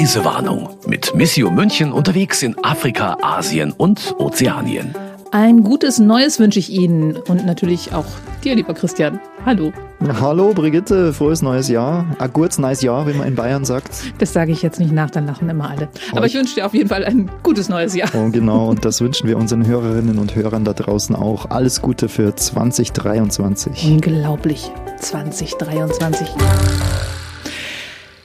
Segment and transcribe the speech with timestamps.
[0.00, 4.94] Reisewarnung mit Missio München unterwegs in Afrika, Asien und Ozeanien.
[5.32, 8.06] Ein gutes Neues wünsche ich Ihnen und natürlich auch
[8.42, 9.20] dir, lieber Christian.
[9.46, 9.72] Hallo.
[10.20, 12.04] Hallo Brigitte, frohes neues Jahr.
[12.18, 14.12] Ein gutes neues Jahr, wie man in Bayern sagt.
[14.18, 15.88] Das sage ich jetzt nicht nach, dann lachen immer alle.
[16.16, 18.10] Aber ich wünsche dir auf jeden Fall ein gutes neues Jahr.
[18.12, 21.48] Oh, genau, und das wünschen wir unseren Hörerinnen und Hörern da draußen auch.
[21.48, 23.84] Alles Gute für 2023.
[23.84, 24.72] Unglaublich.
[24.98, 26.28] 2023.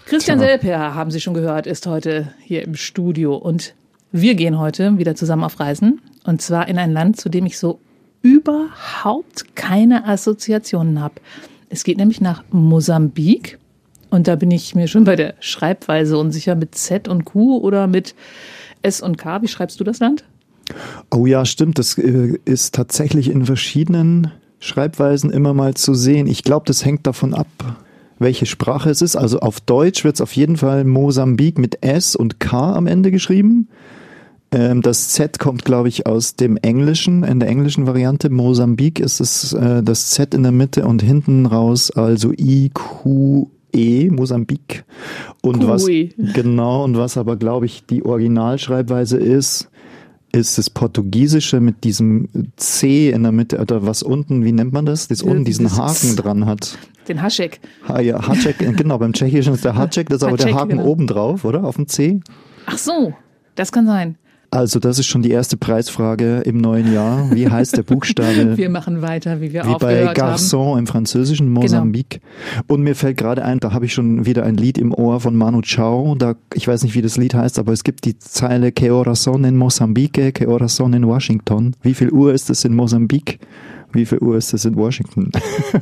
[0.07, 0.47] Christian Tja.
[0.47, 3.35] Selper, haben Sie schon gehört, ist heute hier im Studio.
[3.35, 3.75] Und
[4.21, 6.01] wir gehen heute wieder zusammen auf Reisen.
[6.23, 7.79] Und zwar in ein Land, zu dem ich so
[8.21, 11.15] überhaupt keine Assoziationen habe.
[11.69, 13.59] Es geht nämlich nach Mosambik.
[14.09, 17.87] Und da bin ich mir schon bei der Schreibweise unsicher mit Z und Q oder
[17.87, 18.15] mit
[18.81, 19.41] S und K.
[19.41, 20.23] Wie schreibst du das Land?
[21.11, 21.77] Oh ja, stimmt.
[21.77, 26.27] Das äh, ist tatsächlich in verschiedenen Schreibweisen immer mal zu sehen.
[26.27, 27.47] Ich glaube, das hängt davon ab,
[28.17, 29.17] welche Sprache es ist.
[29.17, 33.11] Also auf Deutsch wird es auf jeden Fall Mosambik mit S und K am Ende
[33.11, 33.67] geschrieben.
[34.51, 37.23] Ähm, das Z kommt, glaube ich, aus dem Englischen.
[37.23, 41.45] In der englischen Variante Mosambik ist es äh, das Z in der Mitte und hinten
[41.45, 44.85] raus, also I, Q, E, Mosambik.
[45.41, 46.13] Und was, Kui.
[46.33, 49.69] genau, und was aber, glaube ich, die Originalschreibweise ist,
[50.31, 54.85] ist das Portugiesische mit diesem C in der Mitte, oder was unten, wie nennt man
[54.85, 55.07] das?
[55.07, 56.77] Das unten diesen dieses Haken dran hat.
[57.07, 57.59] Den Haschek.
[57.87, 60.85] Ha, ja, Hacek, genau, beim Tschechischen ist der Hacek, das ist aber der Haken genau.
[60.85, 61.63] oben drauf, oder?
[61.63, 62.19] Auf dem C.
[62.65, 63.13] Ach so,
[63.55, 64.17] das kann sein.
[64.55, 67.29] Also, das ist schon die erste Preisfrage im neuen Jahr.
[67.33, 68.55] Wie heißt der Buchstabe?
[68.57, 70.35] Wir machen weiter, wie wir Wie bei aufgehört haben.
[70.35, 72.21] Garçon im Französischen, Mosambik.
[72.67, 75.35] Und mir fällt gerade ein, da habe ich schon wieder ein Lied im Ohr von
[75.35, 76.15] Manu Chao.
[76.15, 79.15] Da, ich weiß nicht, wie das Lied heißt, aber es gibt die Zeile Que hora
[79.15, 81.75] son in Mosambike, que hora son in Washington.
[81.81, 83.39] Wie viel Uhr ist es in Mosambik?
[83.91, 85.31] Wie viel Uhr ist es in Washington?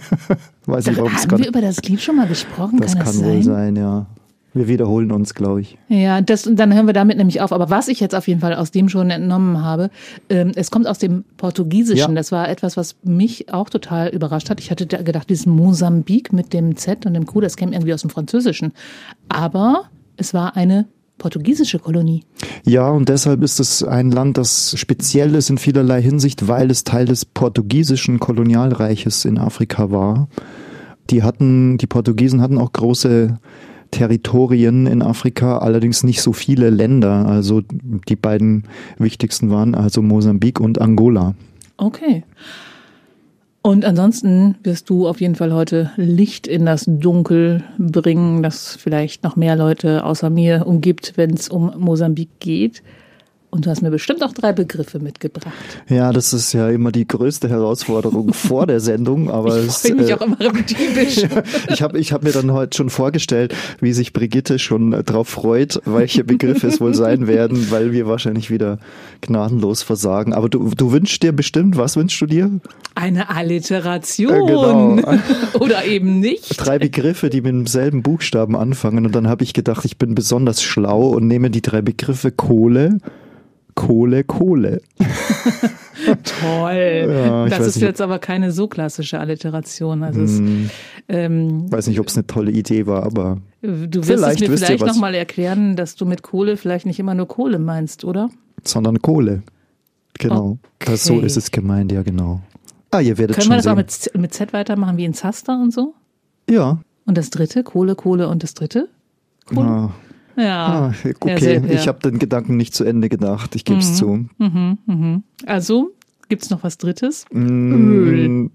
[0.65, 1.49] weiß nicht, warum es Haben wir gerade.
[1.49, 2.79] über das Lied schon mal gesprochen?
[2.79, 3.35] Das kann, kann das sein?
[3.35, 4.07] wohl sein, ja.
[4.53, 5.77] Wir wiederholen uns, glaube ich.
[5.87, 7.51] Ja, das, und dann hören wir damit nämlich auf.
[7.51, 9.89] Aber was ich jetzt auf jeden Fall aus dem schon entnommen habe,
[10.29, 12.11] ähm, es kommt aus dem Portugiesischen.
[12.11, 12.15] Ja.
[12.15, 14.59] Das war etwas, was mich auch total überrascht hat.
[14.59, 17.93] Ich hatte da gedacht, dieses Mosambik mit dem Z und dem Q, das käme irgendwie
[17.93, 18.73] aus dem Französischen.
[19.27, 19.85] Aber
[20.17, 20.85] es war eine
[21.17, 22.23] portugiesische Kolonie.
[22.65, 26.83] Ja, und deshalb ist es ein Land, das speziell ist in vielerlei Hinsicht, weil es
[26.83, 30.27] Teil des portugiesischen Kolonialreiches in Afrika war.
[31.09, 33.39] Die hatten, die Portugiesen hatten auch große
[33.93, 37.25] Territorien in Afrika, allerdings nicht so viele Länder.
[37.27, 37.61] Also
[38.09, 38.63] die beiden
[38.97, 41.35] wichtigsten waren also Mosambik und Angola.
[41.77, 42.23] Okay.
[43.61, 49.23] Und ansonsten wirst du auf jeden Fall heute Licht in das Dunkel bringen, das vielleicht
[49.23, 52.83] noch mehr Leute außer mir umgibt, wenn es um Mosambik geht.
[53.53, 55.53] Und du hast mir bestimmt auch drei Begriffe mitgebracht.
[55.87, 60.09] Ja, das ist ja immer die größte Herausforderung vor der Sendung, aber Ich freue mich
[60.09, 61.23] äh, auch immer typisch.
[61.69, 65.29] Ich habe ich hab mir dann heute schon vorgestellt, wie sich Brigitte schon äh, drauf
[65.29, 68.79] freut, welche Begriffe es wohl sein werden, weil wir wahrscheinlich wieder
[69.21, 70.33] gnadenlos versagen.
[70.33, 72.49] Aber du, du wünschst dir bestimmt, was wünschst du dir?
[72.95, 74.33] Eine Alliteration.
[74.33, 74.99] Äh, genau.
[75.59, 76.55] Oder eben nicht.
[76.57, 79.05] Drei Begriffe, die mit demselben Buchstaben anfangen.
[79.05, 82.97] Und dann habe ich gedacht, ich bin besonders schlau und nehme die drei Begriffe Kohle,
[83.75, 84.81] Kohle, Kohle.
[86.41, 87.07] Toll.
[87.09, 90.03] Ja, das ist nicht, jetzt aber keine so klassische Alliteration.
[90.03, 90.69] Also es, Hm,
[91.07, 94.57] ähm, weiß nicht, ob es eine tolle Idee war, aber du wirst Vielleicht es mir
[94.57, 98.29] vielleicht nochmal erklären, dass du mit Kohle vielleicht nicht immer nur Kohle meinst, oder?
[98.65, 99.43] sondern Kohle.
[100.19, 100.57] Genau.
[100.79, 101.25] Das, so Okay.
[101.25, 102.41] ist es gemeint, ja genau.
[102.91, 103.71] Ah, ihr werdet Können schon wir das sehen.
[103.73, 105.93] auch mit, Z- mit Z weitermachen wie in Zaster und so?
[106.49, 106.79] ja.
[107.05, 108.87] Und das dritte, Kohle, Kohle und das dritte?
[109.45, 109.67] Kohle?
[109.67, 109.91] Ah,
[110.35, 110.91] Ja.
[110.93, 114.25] ah, okay, ich habe den Gedanken nicht zu Ende gedacht, ich gebe es zu.
[114.37, 115.23] Mhm, mhm.
[115.45, 115.91] Also,
[116.29, 117.25] gibt's noch was Drittes?
[117.31, 118.47] Mm,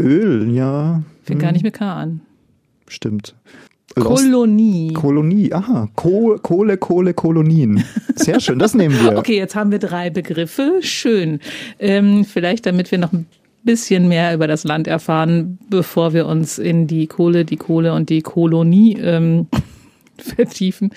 [0.00, 2.20] Öl, ja, Fängt gar nicht mit K an.
[2.88, 3.34] stimmt.
[3.96, 4.92] Öl Kolonie.
[4.92, 7.84] Kolonie, aha, Kohle, Kohle, Kohle, Kolonien.
[8.16, 9.16] Sehr schön, das nehmen wir.
[9.18, 10.78] Okay, jetzt haben wir drei Begriffe.
[10.80, 11.38] Schön.
[11.78, 13.26] Ähm, vielleicht, damit wir noch ein
[13.62, 18.10] bisschen mehr über das Land erfahren, bevor wir uns in die Kohle, die Kohle und
[18.10, 19.46] die Kolonie ähm,
[20.18, 20.90] vertiefen,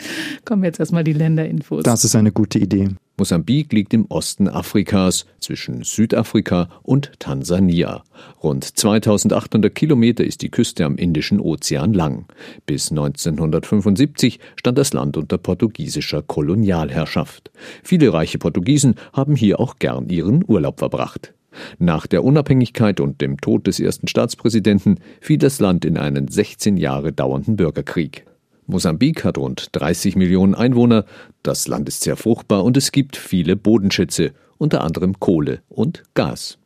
[0.45, 1.83] kommen jetzt erstmal die Länderinfos.
[1.83, 2.89] Das ist eine gute Idee.
[3.19, 8.03] Mosambik liegt im Osten Afrikas zwischen Südafrika und Tansania.
[8.43, 12.25] Rund 2800 Kilometer ist die Küste am Indischen Ozean lang.
[12.67, 17.49] Bis 1975 stand das Land unter portugiesischer Kolonialherrschaft.
[17.83, 21.33] Viele reiche Portugiesen haben hier auch gern ihren Urlaub verbracht.
[21.79, 26.77] Nach der Unabhängigkeit und dem Tod des ersten Staatspräsidenten fiel das Land in einen 16
[26.77, 28.25] Jahre dauernden Bürgerkrieg.
[28.67, 31.05] Mosambik hat rund 30 Millionen Einwohner,
[31.41, 36.57] das Land ist sehr fruchtbar und es gibt viele Bodenschätze, unter anderem Kohle und Gas.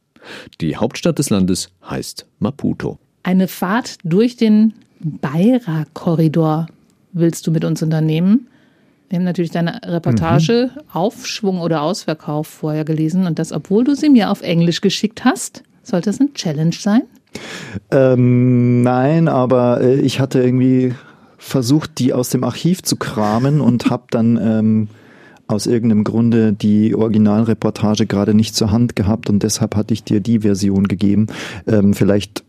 [0.60, 2.98] Die Hauptstadt des Landes heißt Maputo.
[3.24, 6.68] Eine Fahrt durch den Beira-Korridor
[7.14, 8.48] willst du mit uns unternehmen?
[9.10, 10.82] Wir haben natürlich deine Reportage mhm.
[10.94, 15.64] Aufschwung oder Ausverkauf vorher gelesen und das, obwohl du sie mir auf Englisch geschickt hast.
[15.84, 17.02] Sollte das eine Challenge sein?
[17.92, 20.94] Ähm, nein, aber äh, ich hatte irgendwie
[21.42, 24.88] versucht, die aus dem Archiv zu kramen und habe dann ähm,
[25.48, 30.22] aus irgendeinem Grunde die Originalreportage gerade nicht zur Hand gehabt und deshalb hatte ich dir
[30.22, 31.28] die Version gegeben.
[31.68, 32.44] Ähm, vielleicht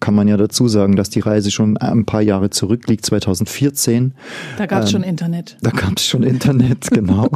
[0.00, 4.14] kann man ja dazu sagen, dass die Reise schon ein paar Jahre zurückliegt, 2014.
[4.56, 5.58] Da gab es ähm, schon Internet.
[5.60, 7.28] Da gab es schon Internet, genau.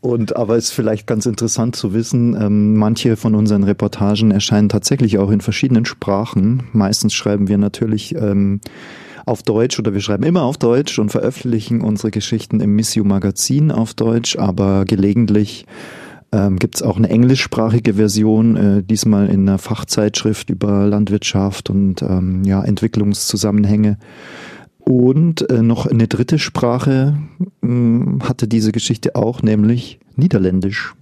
[0.00, 4.70] Und aber es ist vielleicht ganz interessant zu wissen, ähm, manche von unseren Reportagen erscheinen
[4.70, 6.64] tatsächlich auch in verschiedenen Sprachen.
[6.72, 8.60] Meistens schreiben wir natürlich ähm,
[9.26, 13.70] auf Deutsch oder wir schreiben immer auf Deutsch und veröffentlichen unsere Geschichten im Missio Magazin
[13.70, 15.66] auf Deutsch, aber gelegentlich
[16.34, 22.02] ähm, Gibt es auch eine englischsprachige Version, äh, diesmal in einer Fachzeitschrift über Landwirtschaft und
[22.02, 23.98] ähm, ja, Entwicklungszusammenhänge.
[24.80, 27.16] Und äh, noch eine dritte Sprache
[27.60, 30.94] mh, hm, hatte diese Geschichte auch, nämlich Niederländisch.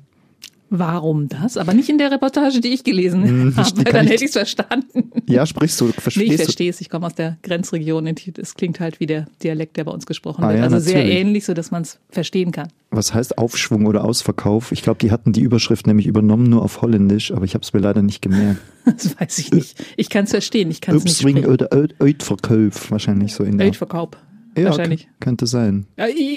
[0.74, 1.58] Warum das?
[1.58, 3.84] Aber nicht in der Reportage, die ich gelesen hm, habe.
[3.84, 5.12] Dann hätte ich es verstanden.
[5.28, 6.80] Ja, sprichst du, verstehst nee, ich verstehe es.
[6.80, 8.06] Ich komme aus der Grenzregion.
[8.38, 10.60] Es klingt halt wie der Dialekt, der bei uns gesprochen ah, wird.
[10.60, 10.94] Ja, also natürlich.
[10.94, 12.68] sehr ähnlich, so dass man es verstehen kann.
[12.90, 14.72] Was heißt Aufschwung oder Ausverkauf?
[14.72, 17.74] Ich glaube, die hatten die Überschrift nämlich übernommen nur auf Holländisch, aber ich habe es
[17.74, 18.62] mir leider nicht gemerkt.
[18.86, 19.84] das weiß ich nicht.
[19.98, 20.70] Ich kann es verstehen.
[20.70, 21.44] Ich kann es nicht sprechen.
[21.44, 21.68] oder
[22.00, 23.66] Uitverkauf wahrscheinlich so in der.
[23.66, 24.12] Uitverkauf.
[24.56, 25.08] Ja, wahrscheinlich.
[25.20, 25.86] Könnte sein.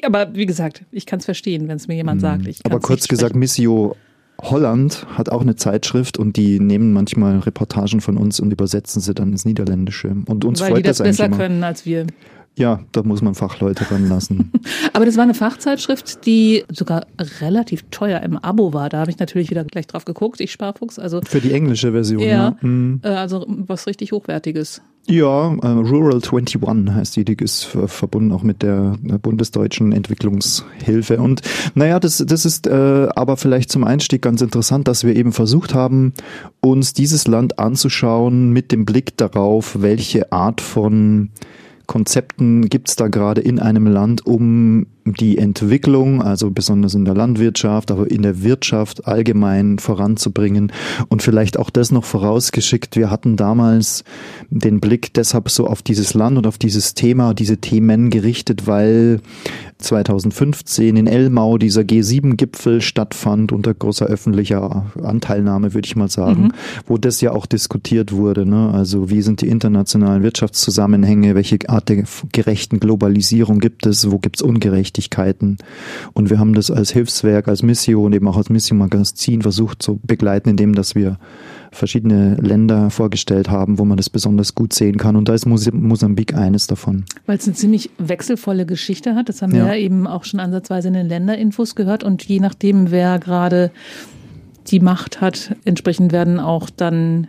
[0.03, 2.43] Aber wie gesagt, ich kann es verstehen, wenn es mir jemand hm.
[2.43, 2.65] sagt.
[2.65, 3.95] Aber kurz gesagt, Missio
[4.41, 9.13] Holland hat auch eine Zeitschrift und die nehmen manchmal Reportagen von uns und übersetzen sie
[9.13, 10.15] dann ins Niederländische.
[10.25, 11.37] Und uns Weil freut die das, das besser immer.
[11.37, 12.05] können als wir.
[12.57, 14.51] Ja, da muss man Fachleute ranlassen.
[14.93, 17.05] Aber das war eine Fachzeitschrift, die sogar
[17.41, 18.87] relativ teuer im Abo war.
[18.89, 20.97] Da habe ich natürlich wieder gleich drauf geguckt, ich Sparfuchs.
[20.97, 22.27] Also Für die englische Version, ja.
[22.27, 22.57] ja.
[22.61, 23.01] Mhm.
[23.03, 24.81] Also was richtig Hochwertiges.
[25.07, 26.59] Ja, äh, Rural 21
[26.95, 31.19] heißt die, die ist verbunden auch mit der, der bundesdeutschen Entwicklungshilfe.
[31.19, 31.41] Und
[31.75, 35.75] naja, das, das ist äh, aber vielleicht zum Einstieg ganz interessant, dass wir eben versucht
[35.75, 36.13] haben,
[36.59, 41.29] uns dieses Land anzuschauen mit dem Blick darauf, welche Art von
[41.87, 47.13] Konzepten gibt es da gerade in einem Land, um die Entwicklung, also besonders in der
[47.13, 50.71] Landwirtschaft, aber in der Wirtschaft allgemein voranzubringen.
[51.09, 52.95] Und vielleicht auch das noch vorausgeschickt.
[52.95, 54.03] Wir hatten damals
[54.49, 59.21] den Blick deshalb so auf dieses Land und auf dieses Thema, diese Themen gerichtet, weil
[59.77, 66.51] 2015 in Elmau dieser G7-Gipfel stattfand unter großer öffentlicher Anteilnahme, würde ich mal sagen, mhm.
[66.87, 68.45] wo das ja auch diskutiert wurde.
[68.45, 68.71] Ne?
[68.73, 74.37] Also wie sind die internationalen Wirtschaftszusammenhänge, welche Art der gerechten Globalisierung gibt es, wo gibt
[74.37, 75.57] es Ungerechtigkeiten.
[76.13, 80.49] Und wir haben das als Hilfswerk, als Mission, eben auch als Mission-Magazin versucht zu begleiten,
[80.49, 81.17] indem dass wir
[81.75, 85.15] verschiedene Länder vorgestellt haben, wo man das besonders gut sehen kann.
[85.15, 87.05] Und da ist Mosambik eines davon.
[87.25, 89.29] Weil es eine ziemlich wechselvolle Geschichte hat.
[89.29, 89.65] Das haben ja.
[89.65, 92.03] wir eben auch schon ansatzweise in den Länderinfos gehört.
[92.03, 93.71] Und je nachdem, wer gerade
[94.67, 97.27] die Macht hat, entsprechend werden auch dann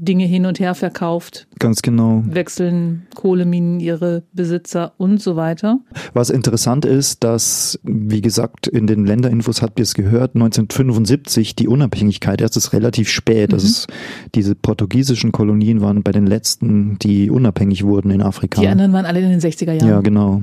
[0.00, 1.48] Dinge hin und her verkauft.
[1.58, 2.22] Ganz genau.
[2.26, 5.80] Wechseln Kohleminen ihre Besitzer und so weiter.
[6.14, 11.66] Was interessant ist, dass, wie gesagt, in den Länderinfos habt ihr es gehört, 1975 die
[11.66, 13.50] Unabhängigkeit, erst ist relativ spät.
[13.50, 13.54] Mhm.
[13.54, 13.88] Das ist,
[14.36, 18.60] diese portugiesischen Kolonien waren bei den letzten, die unabhängig wurden in Afrika.
[18.60, 19.88] Die anderen waren alle in den 60er Jahren.
[19.88, 20.42] Ja, genau.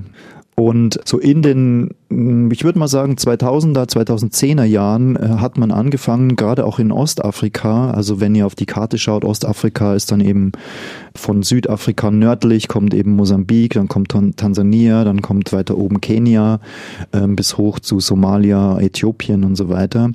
[0.58, 1.90] Und so in den,
[2.50, 7.92] ich würde mal sagen, 2000er, 2010er Jahren äh, hat man angefangen, gerade auch in Ostafrika,
[7.92, 10.54] also wenn ihr auf die Karte schaut, Ostafrika ist dann eben
[11.14, 16.62] von Südafrika nördlich, kommt eben Mosambik, dann kommt Tansania, dann kommt weiter oben Kenia,
[17.12, 20.12] ähm, bis hoch zu Somalia, Äthiopien und so weiter.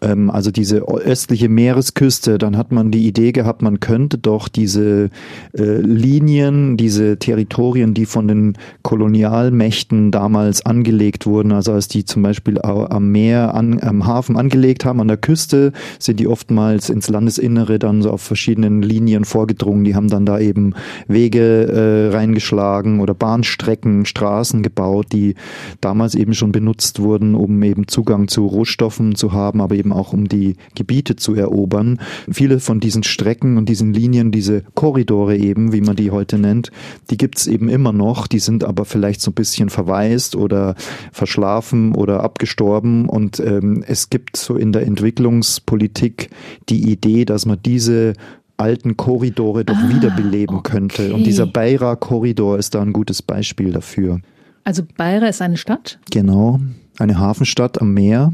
[0.00, 5.10] Ähm, also diese östliche Meeresküste, dann hat man die Idee gehabt, man könnte doch diese
[5.56, 11.52] äh, Linien, diese Territorien, die von den Kolonialmächten Geschichten damals angelegt wurden.
[11.52, 15.72] Also als die zum Beispiel am Meer, an, am Hafen angelegt haben, an der Küste,
[15.98, 19.84] sind die oftmals ins Landesinnere dann so auf verschiedenen Linien vorgedrungen.
[19.84, 20.74] Die haben dann da eben
[21.06, 21.66] Wege
[22.10, 25.34] äh, reingeschlagen oder Bahnstrecken, Straßen gebaut, die
[25.82, 30.14] damals eben schon benutzt wurden, um eben Zugang zu Rohstoffen zu haben, aber eben auch
[30.14, 32.00] um die Gebiete zu erobern.
[32.30, 36.70] Viele von diesen Strecken und diesen Linien, diese Korridore eben, wie man die heute nennt,
[37.10, 38.26] die gibt's eben immer noch.
[38.26, 40.74] Die sind aber vielleicht so ein bisschen verwaist oder
[41.12, 43.08] verschlafen oder abgestorben.
[43.08, 46.30] Und ähm, es gibt so in der Entwicklungspolitik
[46.68, 48.14] die Idee, dass man diese
[48.56, 50.72] alten Korridore doch ah, wiederbeleben okay.
[50.72, 51.14] könnte.
[51.14, 54.20] Und dieser Beira-Korridor ist da ein gutes Beispiel dafür.
[54.62, 55.98] Also Beira ist eine Stadt?
[56.10, 56.60] Genau,
[56.98, 58.32] eine Hafenstadt am Meer.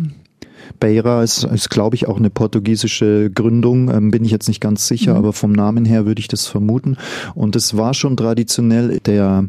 [0.78, 4.87] Beira ist, ist glaube ich, auch eine portugiesische Gründung, ähm, bin ich jetzt nicht ganz
[4.87, 5.18] sicher, mhm.
[5.18, 6.97] aber vom Namen her würde ich das vermuten.
[7.35, 9.47] Und es war schon traditionell der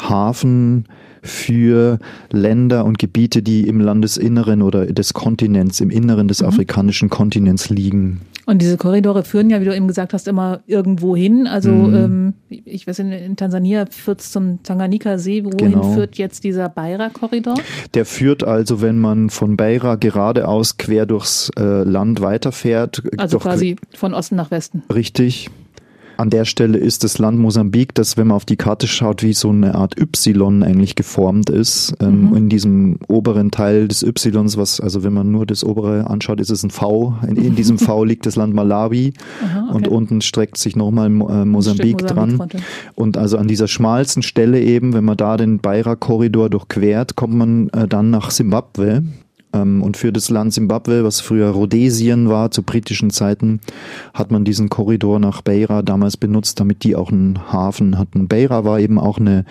[0.00, 0.86] Hafen
[1.22, 1.98] für
[2.30, 6.48] Länder und Gebiete, die im Landesinneren oder des Kontinents, im Inneren des mhm.
[6.48, 8.20] afrikanischen Kontinents liegen.
[8.44, 11.46] Und diese Korridore führen ja, wie du eben gesagt hast, immer irgendwo hin.
[11.46, 11.94] Also mhm.
[11.94, 15.44] ähm, ich weiß, in, in Tansania führt es zum Tanganika-See.
[15.44, 15.92] Wohin genau.
[15.92, 17.54] führt jetzt dieser Beira-Korridor?
[17.94, 23.02] Der führt also, wenn man von Beira geradeaus quer durchs äh, Land weiterfährt.
[23.16, 24.82] Also quasi von Osten nach Westen.
[24.92, 25.48] Richtig.
[26.16, 29.32] An der Stelle ist das Land Mosambik, das, wenn man auf die Karte schaut, wie
[29.32, 31.94] so eine Art Y eigentlich geformt ist.
[32.00, 32.36] Ähm, mhm.
[32.36, 36.50] In diesem oberen Teil des Ys, was, also wenn man nur das obere anschaut, ist
[36.50, 37.14] es ein V.
[37.26, 39.74] In, in diesem V liegt das Land Malawi Aha, okay.
[39.76, 42.36] und unten streckt sich nochmal äh, Mosambik dran.
[42.36, 42.58] Runter.
[42.94, 47.68] Und also an dieser schmalsten Stelle eben, wenn man da den Beira-Korridor durchquert, kommt man
[47.70, 49.02] äh, dann nach Simbabwe.
[49.52, 53.60] Ähm, und für das Land Simbabwe, was früher Rhodesien war, zu britischen Zeiten,
[54.14, 58.28] hat man diesen Korridor nach Beira damals benutzt, damit die auch einen Hafen hatten.
[58.28, 59.44] Beira war eben auch eine,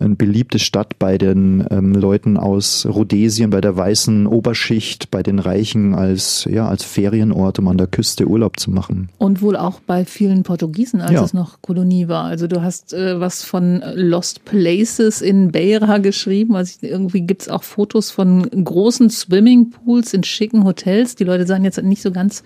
[0.00, 5.38] eine beliebte Stadt bei den ähm, Leuten aus Rhodesien, bei der weißen Oberschicht, bei den
[5.38, 9.10] Reichen als, ja, als Ferienort, um an der Küste Urlaub zu machen.
[9.18, 11.24] Und wohl auch bei vielen Portugiesen, als ja.
[11.24, 12.24] es noch Kolonie war.
[12.24, 16.56] Also du hast äh, was von Lost Places in Beira geschrieben.
[16.56, 21.16] Also irgendwie gibt's auch Fotos von großen Swim Swimmingpools in schicken Hotels.
[21.16, 22.42] Die Leute sahen jetzt nicht so ganz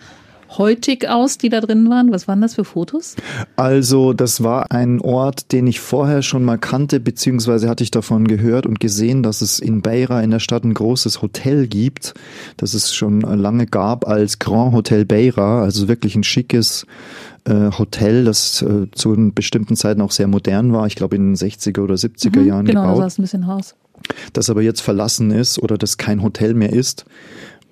[0.59, 2.13] heutig aus, die da drin waren?
[2.13, 3.17] Was waren das für Fotos?
[3.57, 8.29] Also, das war ein Ort, den ich vorher schon mal kannte, beziehungsweise hatte ich davon
[8.29, 12.15] gehört und gesehen, dass es in Beira in der Stadt ein großes Hotel gibt,
[12.57, 16.87] das es schon lange gab als Grand Hotel Beira, also wirklich ein schickes
[17.45, 21.37] äh, Hotel, das äh, zu bestimmten Zeiten auch sehr modern war, ich glaube in den
[21.37, 22.95] 60er oder 70er mhm, Jahren genau, gebaut.
[22.95, 23.75] Genau, da sah es ein bisschen Haus
[24.33, 27.05] das aber jetzt verlassen ist oder das kein Hotel mehr ist,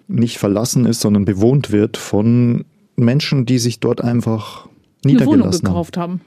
[0.09, 2.65] nicht verlassen ist, sondern bewohnt wird von
[2.97, 4.69] Menschen, die sich dort einfach
[5.05, 6.21] niedergelassen Eine Wohnung gekauft haben.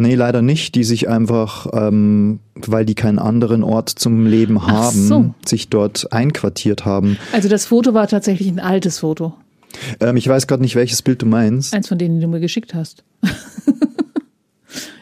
[0.00, 5.08] Nee, leider nicht, die sich einfach, ähm, weil die keinen anderen Ort zum Leben haben,
[5.08, 5.34] so.
[5.44, 7.18] sich dort einquartiert haben.
[7.32, 9.34] Also das Foto war tatsächlich ein altes Foto.
[9.98, 11.74] Ähm, ich weiß gerade nicht, welches Bild du meinst.
[11.74, 13.02] Eins von denen, die du mir geschickt hast.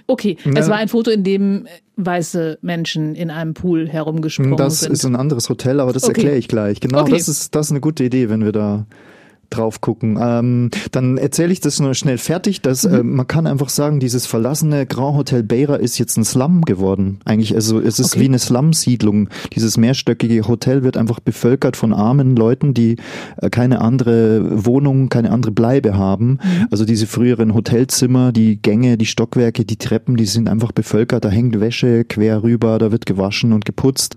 [0.07, 0.53] Okay, ja.
[0.55, 4.93] es war ein Foto, in dem weiße Menschen in einem Pool herumgesprungen das sind.
[4.93, 6.13] Das ist ein anderes Hotel, aber das okay.
[6.21, 6.81] erkläre ich gleich.
[6.81, 7.13] Genau, okay.
[7.13, 8.87] das ist das ist eine gute Idee, wenn wir da
[9.51, 10.19] drauf gucken.
[10.21, 12.63] Ähm, dann erzähle ich das nur schnell fertig.
[12.63, 12.95] Dass, mhm.
[12.95, 17.21] äh, man kann einfach sagen, dieses verlassene Grand Hotel Beira ist jetzt ein Slum geworden.
[17.25, 18.23] Eigentlich, also es ist okay.
[18.23, 19.29] wie eine Slum-Siedlung.
[19.55, 22.97] Dieses mehrstöckige Hotel wird einfach bevölkert von armen Leuten, die
[23.37, 26.39] äh, keine andere Wohnung, keine andere Bleibe haben.
[26.43, 26.67] Mhm.
[26.71, 31.25] Also diese früheren Hotelzimmer, die Gänge, die Stockwerke, die Treppen, die sind einfach bevölkert.
[31.25, 34.17] Da hängt Wäsche quer rüber, da wird gewaschen und geputzt.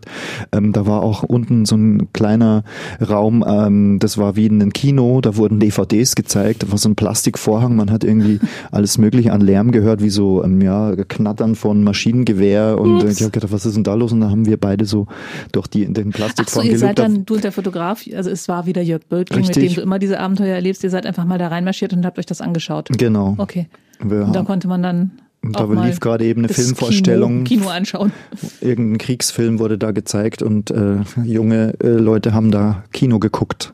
[0.51, 2.63] Ähm, da war auch unten so ein kleiner
[3.01, 6.89] Raum, ähm, das war wie in einem Kino da wurden DVDs gezeigt, da war so
[6.89, 8.39] ein Plastikvorhang, man hat irgendwie
[8.71, 13.17] alles mögliche an Lärm gehört, wie so ähm, ja, Knattern von Maschinengewehr und Ups.
[13.17, 14.11] ich habe gedacht, was ist denn da los?
[14.11, 15.07] Und da haben wir beide so
[15.51, 18.47] durch die, den Plastikvorhang Ach so, ihr seid dann, du und der Fotograf, also es
[18.47, 21.37] war wieder Jörg Böltling, mit dem du immer diese Abenteuer erlebst, ihr seid einfach mal
[21.37, 22.89] da reinmarschiert und habt euch das angeschaut.
[22.97, 23.35] Genau.
[23.37, 23.67] Okay.
[24.01, 25.11] Wir, und da konnte man dann
[25.41, 27.45] und da lief gerade eben eine Filmvorstellung.
[27.45, 28.11] Kino, Kino, anschauen.
[28.59, 33.73] Irgendein Kriegsfilm wurde da gezeigt und äh, junge äh, Leute haben da Kino geguckt.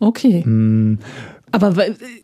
[0.00, 0.42] Okay.
[0.44, 0.98] Hm.
[1.50, 1.76] Aber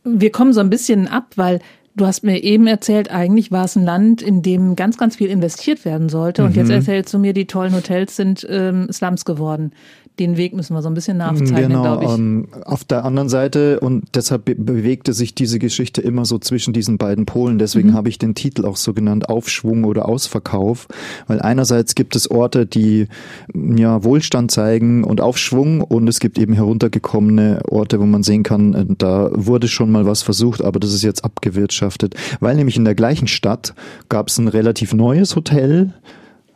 [0.05, 1.61] wir kommen so ein bisschen ab, weil
[1.97, 5.29] du hast mir eben erzählt, eigentlich war es ein Land, in dem ganz, ganz viel
[5.29, 6.45] investiert werden sollte.
[6.45, 6.57] Und mhm.
[6.57, 9.73] jetzt erzählst du mir, die tollen Hotels sind ähm, Slums geworden
[10.19, 12.11] den Weg müssen wir so ein bisschen nachzeichnen, genau, glaube ich.
[12.11, 16.73] Ähm, auf der anderen Seite, und deshalb be bewegte sich diese Geschichte immer so zwischen
[16.73, 17.95] diesen beiden Polen, deswegen mhm.
[17.95, 20.87] habe ich den Titel auch so genannt, Aufschwung oder Ausverkauf,
[21.27, 23.09] weil einerseits gibt es Orte, die
[23.55, 28.75] ja Wohlstand zeigen und Aufschwung und es gibt eben heruntergekommene Orte, wo man sehen kann,
[28.75, 32.85] äh, da wurde schon mal was versucht, aber das ist jetzt abgewirtschaftet, weil nämlich in
[32.85, 33.75] der gleichen Stadt
[34.09, 35.93] gab es ein relativ neues Hotel,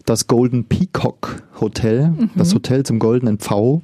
[0.08, 2.30] das Golden Peacock Hotel, mhm.
[2.34, 3.82] das Hotel zum goldenen Pfau.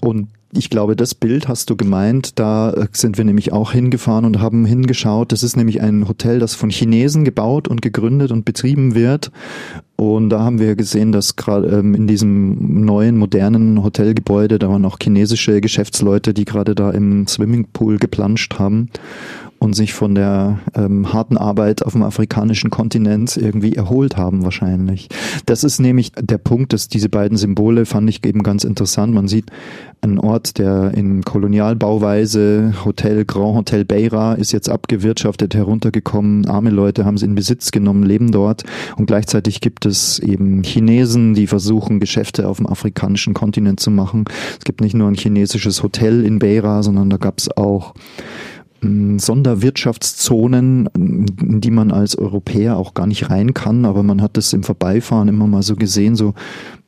[0.00, 2.38] Und ich glaube, das Bild hast du gemeint.
[2.38, 5.32] Da äh, sind wir nämlich auch hingefahren und haben hingeschaut.
[5.32, 9.32] Das ist nämlich ein Hotel, das von Chinesen gebaut und gegründet und betrieben wird.
[9.96, 14.84] Und da haben wir gesehen, dass gerade ähm, in diesem neuen, modernen Hotelgebäude, da waren
[14.84, 18.90] auch chinesische Geschäftsleute, die gerade da im Swimmingpool geplanscht haben.
[19.64, 25.08] Und sich von der ähm, harten Arbeit auf dem afrikanischen Kontinent irgendwie erholt haben wahrscheinlich.
[25.46, 29.14] Das ist nämlich der Punkt, dass diese beiden Symbole fand ich eben ganz interessant.
[29.14, 29.46] Man sieht
[30.02, 36.46] einen Ort, der in Kolonialbauweise, Hotel Grand Hotel Beira, ist jetzt abgewirtschaftet, heruntergekommen.
[36.46, 38.64] Arme Leute haben es in Besitz genommen, leben dort.
[38.96, 44.26] Und gleichzeitig gibt es eben Chinesen, die versuchen, Geschäfte auf dem afrikanischen Kontinent zu machen.
[44.58, 47.94] Es gibt nicht nur ein chinesisches Hotel in Beira, sondern da gab es auch
[49.18, 54.52] Sonderwirtschaftszonen, in die man als Europäer auch gar nicht rein kann, aber man hat das
[54.52, 56.34] im Vorbeifahren immer mal so gesehen, so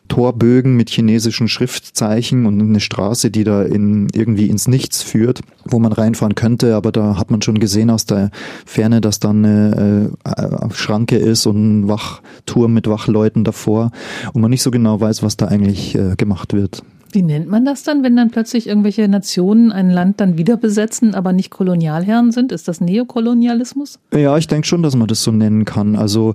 [0.08, 5.78] Torbögen mit chinesischen Schriftzeichen und eine Straße, die da in, irgendwie ins Nichts führt, wo
[5.78, 8.30] man reinfahren könnte, aber da hat man schon gesehen aus der
[8.64, 13.90] Ferne, dass da eine äh, Schranke ist und ein Wachturm mit Wachleuten davor
[14.32, 16.82] und man nicht so genau weiß, was da eigentlich äh, gemacht wird.
[17.16, 21.14] Wie nennt man das dann, wenn dann plötzlich irgendwelche Nationen ein Land dann wieder besetzen,
[21.14, 22.52] aber nicht Kolonialherren sind?
[22.52, 23.98] Ist das Neokolonialismus?
[24.12, 25.96] Ja, ich denke schon, dass man das so nennen kann.
[25.96, 26.34] Also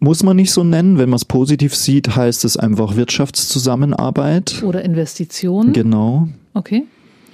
[0.00, 0.96] muss man nicht so nennen.
[0.96, 4.62] Wenn man es positiv sieht, heißt es einfach Wirtschaftszusammenarbeit.
[4.62, 5.74] Oder Investitionen.
[5.74, 6.28] Genau.
[6.54, 6.86] Okay.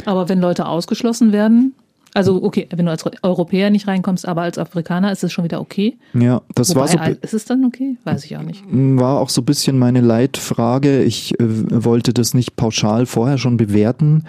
[0.05, 1.75] Aber wenn Leute ausgeschlossen werden,
[2.15, 5.61] also okay, wenn du als Europäer nicht reinkommst, aber als Afrikaner ist es schon wieder
[5.61, 5.99] okay.
[6.15, 7.17] Ja, das Wobei, war so.
[7.21, 7.97] Ist es dann okay?
[8.05, 8.63] Weiß ich auch nicht.
[8.69, 11.03] War auch so ein bisschen meine Leitfrage.
[11.03, 14.25] Ich äh, wollte das nicht pauschal vorher schon bewerten.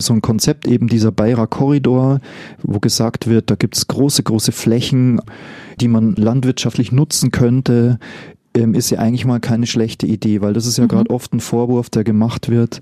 [0.00, 2.18] So ein Konzept eben dieser Beira Korridor,
[2.64, 5.20] wo gesagt wird, da gibt es große, große Flächen,
[5.80, 8.00] die man landwirtschaftlich nutzen könnte
[8.58, 10.88] ähm, ist ja eigentlich mal keine schlechte Idee, weil das ist ja mhm.
[10.88, 12.80] gerade oft ein Vorwurf, der gemacht wird.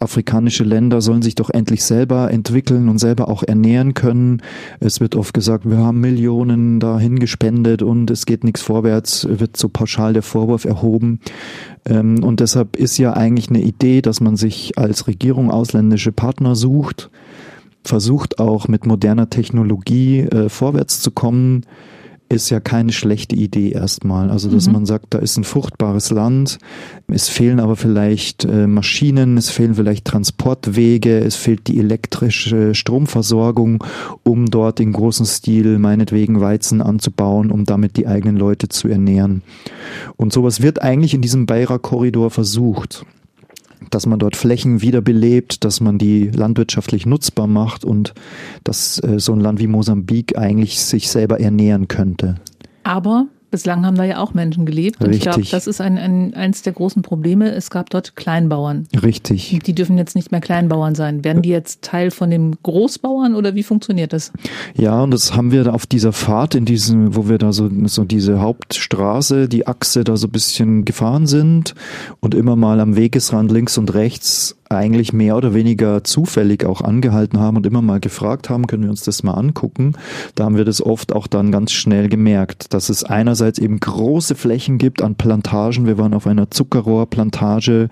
[0.00, 4.42] Afrikanische Länder sollen sich doch endlich selber entwickeln und selber auch ernähren können.
[4.78, 9.56] Es wird oft gesagt, wir haben Millionen dahin gespendet und es geht nichts vorwärts, wird
[9.56, 11.18] so pauschal der Vorwurf erhoben.
[11.84, 16.54] Ähm, und deshalb ist ja eigentlich eine Idee, dass man sich als Regierung ausländische Partner
[16.54, 17.10] sucht,
[17.82, 21.62] versucht auch mit moderner Technologie äh, vorwärts zu kommen
[22.28, 24.30] ist ja keine schlechte Idee erstmal.
[24.30, 24.74] Also, dass mhm.
[24.74, 26.58] man sagt, da ist ein fruchtbares Land,
[27.06, 33.84] es fehlen aber vielleicht äh, Maschinen, es fehlen vielleicht Transportwege, es fehlt die elektrische Stromversorgung,
[34.24, 39.42] um dort in großen Stil meinetwegen Weizen anzubauen, um damit die eigenen Leute zu ernähren.
[40.16, 43.06] Und sowas wird eigentlich in diesem Beira-Korridor versucht
[43.90, 48.14] dass man dort Flächen wiederbelebt, dass man die landwirtschaftlich nutzbar macht und
[48.64, 52.36] dass äh, so ein Land wie Mosambik eigentlich sich selber ernähren könnte.
[52.82, 55.00] Aber Bislang haben da ja auch Menschen gelebt.
[55.00, 55.26] Und Richtig.
[55.26, 57.50] ich glaube, das ist ein, ein, eins der großen Probleme.
[57.50, 58.86] Es gab dort Kleinbauern.
[59.02, 59.58] Richtig.
[59.64, 61.24] Die dürfen jetzt nicht mehr Kleinbauern sein.
[61.24, 64.32] Werden die jetzt Teil von dem Großbauern oder wie funktioniert das?
[64.74, 68.04] Ja, und das haben wir auf dieser Fahrt, in diesem, wo wir da so, so
[68.04, 71.74] diese Hauptstraße, die Achse da so ein bisschen gefahren sind
[72.20, 77.38] und immer mal am Wegesrand links und rechts eigentlich mehr oder weniger zufällig auch angehalten
[77.38, 79.92] haben und immer mal gefragt haben, können wir uns das mal angucken.
[80.34, 84.34] Da haben wir das oft auch dann ganz schnell gemerkt, dass es einerseits eben große
[84.34, 85.86] Flächen gibt an Plantagen.
[85.86, 87.88] Wir waren auf einer Zuckerrohrplantage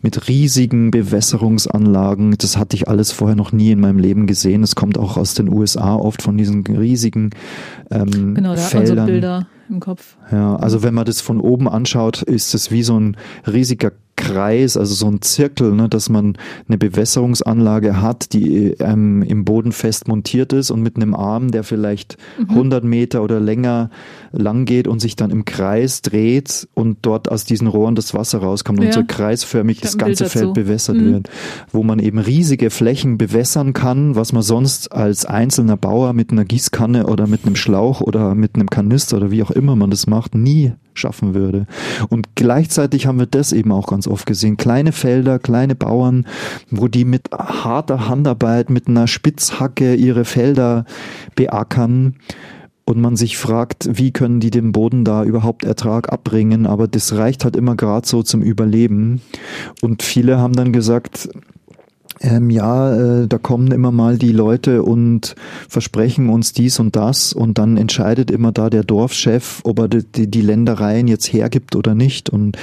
[0.00, 2.36] mit riesigen Bewässerungsanlagen.
[2.38, 4.62] Das hatte ich alles vorher noch nie in meinem Leben gesehen.
[4.62, 7.30] Es kommt auch aus den USA oft von diesen riesigen
[7.90, 10.16] ähm, Genau, da hat man so Bilder im Kopf.
[10.30, 14.76] Ja, also wenn man das von oben anschaut, ist es wie so ein riesiger Kreis,
[14.76, 20.06] also so ein Zirkel, ne, dass man eine Bewässerungsanlage hat, die ähm, im Boden fest
[20.06, 22.50] montiert ist und mit einem Arm, der vielleicht mhm.
[22.50, 23.90] 100 Meter oder länger
[24.30, 28.38] lang geht und sich dann im Kreis dreht und dort aus diesen Rohren das Wasser
[28.38, 28.86] rauskommt ja.
[28.86, 31.12] und so kreisförmig das ganze Feld bewässert mhm.
[31.12, 31.30] wird,
[31.72, 36.44] wo man eben riesige Flächen bewässern kann, was man sonst als einzelner Bauer mit einer
[36.44, 40.06] Gießkanne oder mit einem Schlauch oder mit einem Kanister oder wie auch immer man das
[40.06, 41.66] macht, nie schaffen würde.
[42.08, 44.56] Und gleichzeitig haben wir das eben auch ganz oft gesehen.
[44.56, 46.26] Kleine Felder, kleine Bauern,
[46.70, 50.84] wo die mit harter Handarbeit, mit einer Spitzhacke ihre Felder
[51.34, 52.16] beackern
[52.84, 57.14] und man sich fragt, wie können die dem Boden da überhaupt Ertrag abbringen, aber das
[57.14, 59.22] reicht halt immer gerade so zum Überleben.
[59.80, 61.28] Und viele haben dann gesagt,
[62.22, 65.34] ähm, ja, äh, da kommen immer mal die Leute und
[65.68, 70.30] versprechen uns dies und das und dann entscheidet immer da der Dorfchef, ob er die,
[70.30, 72.56] die Ländereien jetzt hergibt oder nicht und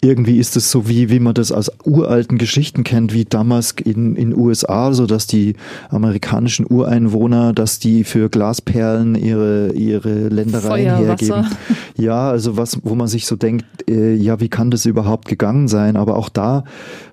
[0.00, 4.16] irgendwie ist es so wie, wie man das aus uralten Geschichten kennt, wie damals in
[4.16, 5.54] in USA, so dass die
[5.90, 11.30] amerikanischen Ureinwohner, dass die für Glasperlen ihre ihre Ländereien Feuer, hergeben.
[11.30, 11.56] Wasser.
[11.96, 15.68] Ja, also was, wo man sich so denkt, äh, ja, wie kann das überhaupt gegangen
[15.68, 15.96] sein?
[15.96, 16.64] Aber auch da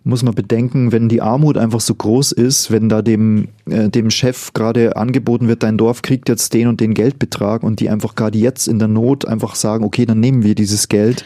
[0.04, 4.10] muss man bedenken, wenn die Armut einfach so groß ist, wenn da dem, äh, dem
[4.10, 8.16] Chef gerade angeboten wird, dein Dorf kriegt jetzt den und den Geldbetrag und die einfach
[8.16, 11.26] gerade jetzt in der Not einfach sagen, okay, dann nehmen wir dieses Geld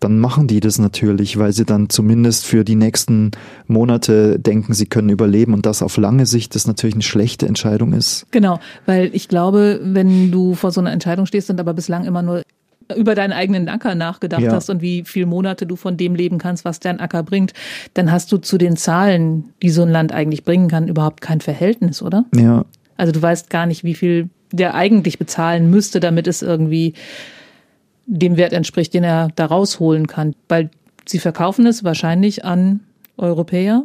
[0.00, 3.32] dann machen die das natürlich, weil sie dann zumindest für die nächsten
[3.66, 7.92] Monate denken, sie können überleben und das auf lange Sicht das natürlich eine schlechte Entscheidung
[7.92, 8.26] ist.
[8.30, 12.22] Genau, weil ich glaube, wenn du vor so einer Entscheidung stehst und aber bislang immer
[12.22, 12.42] nur
[12.96, 14.52] über deinen eigenen Acker nachgedacht ja.
[14.52, 17.52] hast und wie viele Monate du von dem leben kannst, was dein Acker bringt,
[17.94, 21.40] dann hast du zu den Zahlen, die so ein Land eigentlich bringen kann, überhaupt kein
[21.40, 22.24] Verhältnis, oder?
[22.34, 22.64] Ja.
[22.96, 26.94] Also du weißt gar nicht, wie viel der eigentlich bezahlen müsste, damit es irgendwie
[28.06, 30.34] dem Wert entspricht, den er da rausholen kann.
[30.48, 30.70] Weil
[31.06, 32.80] sie verkaufen es wahrscheinlich an
[33.16, 33.84] Europäer.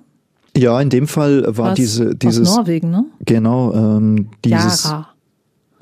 [0.55, 1.75] Ja, in dem Fall war Was?
[1.75, 3.05] diese dieses aus Norwegen, ne?
[3.25, 5.09] Genau, ähm, dieses Yara.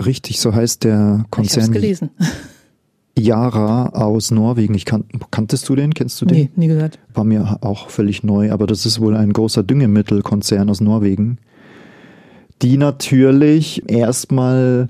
[0.04, 2.10] richtig, so heißt der Ich habe Konzern gelesen.
[3.18, 4.74] Yara aus Norwegen.
[4.74, 5.94] Ich kan kanntest du den?
[5.94, 6.38] Kennst du den?
[6.38, 7.00] Nee, nie gehört.
[7.14, 11.38] War mir auch völlig neu, aber das ist wohl ein großer Düngemittelkonzern aus Norwegen,
[12.62, 14.90] die natürlich erstmal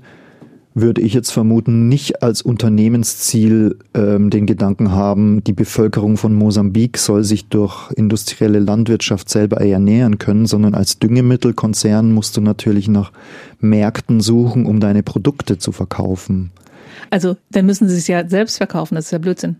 [0.74, 6.96] würde ich jetzt vermuten, nicht als Unternehmensziel ähm, den Gedanken haben, die Bevölkerung von Mosambik
[6.96, 13.12] soll sich durch industrielle Landwirtschaft selber ernähren können, sondern als Düngemittelkonzern musst du natürlich nach
[13.60, 16.52] Märkten suchen, um deine Produkte zu verkaufen.
[17.12, 19.56] Also, dann müssen sie es ja selbst verkaufen, das ist ja Blödsinn.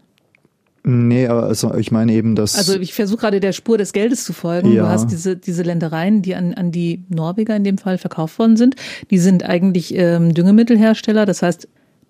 [0.85, 2.57] Nee, aber also ich meine eben, dass.
[2.57, 4.73] Also ich versuche gerade der Spur des Geldes zu folgen.
[4.73, 4.85] Ja.
[4.85, 8.57] Du hast diese, diese Ländereien, die an, an die Norweger in dem Fall verkauft worden
[8.57, 8.75] sind.
[9.11, 11.27] Die sind eigentlich ähm, Düngemittelhersteller.
[11.27, 11.69] Das heißt,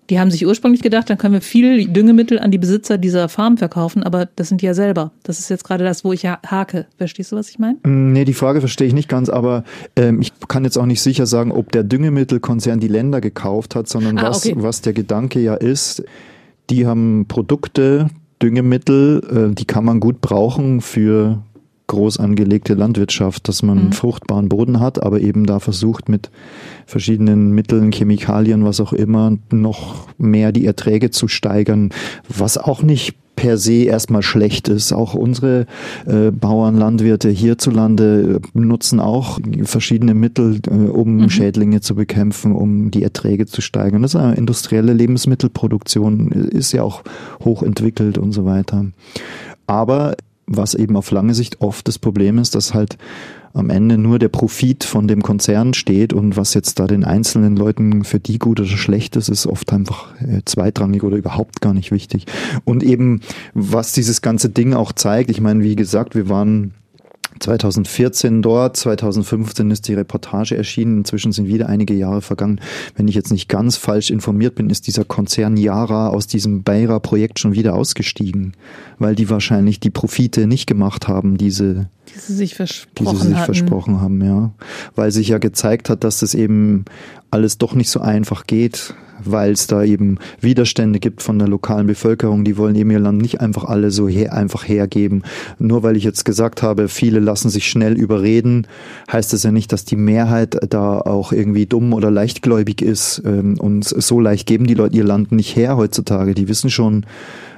[0.09, 3.57] die haben sich ursprünglich gedacht, dann können wir viel Düngemittel an die Besitzer dieser Farm
[3.57, 5.11] verkaufen, aber das sind die ja selber.
[5.23, 6.85] Das ist jetzt gerade das, wo ich ja hake.
[6.97, 7.77] Verstehst du, was ich meine?
[7.83, 9.63] Mm, Nee, die Frage verstehe ich nicht ganz, aber
[9.95, 13.87] ähm, ich kann jetzt auch nicht sicher sagen, ob der Düngemittelkonzern die Länder gekauft hat,
[13.87, 14.55] sondern Ah, was, okay.
[14.57, 16.03] was der Gedanke ja ist,
[16.69, 18.07] die haben Produkte,
[18.41, 21.41] Düngemittel, äh, die kann man gut brauchen für
[21.93, 23.91] groß angelegte Landwirtschaft, dass man Mhm.
[23.93, 26.29] fruchtbaren Boden hat, aber eben da versucht mit
[26.85, 31.89] verschiedenen Mitteln, Chemikalien, was auch immer, noch mehr die Erträge zu steigern,
[32.27, 34.93] was auch nicht per se erstmal schlecht ist.
[34.93, 35.65] Auch unsere
[36.05, 41.29] äh, Bauern, Landwirte hierzulande äh, nutzen auch verschiedene Mittel, äh, um Mhm.
[41.31, 44.03] Schädlinge zu bekämpfen, um die Erträge zu steigern.
[44.03, 47.01] Das ist eine industrielle Lebensmittelproduktion, äh, ist ja auch
[47.43, 48.85] hochentwickelt und so weiter.
[49.65, 52.97] Aber was eben auf lange Sicht oft das Problem ist, dass halt
[53.53, 57.55] am Ende nur der Profit von dem Konzern steht und was jetzt da den einzelnen
[57.55, 61.73] Leuten für die gut oder schlecht ist, ist oft einfach äh, zweitrangig oder überhaupt gar
[61.73, 62.25] nicht wichtig.
[62.65, 63.21] Und eben,
[63.53, 66.73] was dieses ganze Ding auch zeigt, ich meine, wie gesagt, wir waren
[67.39, 72.59] 2014 dort, 2015 ist die Reportage erschienen, inzwischen sind wieder einige Jahre vergangen.
[72.95, 77.39] Wenn ich jetzt nicht ganz falsch informiert bin, ist dieser Konzern Yara aus diesem Beira-Projekt
[77.39, 78.53] schon wieder ausgestiegen,
[78.99, 83.27] weil die wahrscheinlich die Profite nicht gemacht haben, diese, Die sie sich die versprochen sie
[83.27, 83.45] sich hatten.
[83.45, 84.51] versprochen haben, ja.
[84.95, 86.85] Weil sich ja gezeigt hat, dass das eben
[87.31, 88.93] alles doch nicht so einfach geht,
[89.25, 93.21] weil es da eben Widerstände gibt von der lokalen Bevölkerung, die wollen eben ihr Land
[93.21, 95.23] nicht einfach alle so her, einfach hergeben.
[95.59, 98.67] Nur weil ich jetzt gesagt habe, viele lassen sich schnell überreden,
[99.11, 103.21] heißt das ja nicht, dass die Mehrheit da auch irgendwie dumm oder leichtgläubig ist.
[103.25, 106.33] ähm, Und so leicht geben die Leute ihr Land nicht her heutzutage.
[106.33, 107.05] Die wissen schon,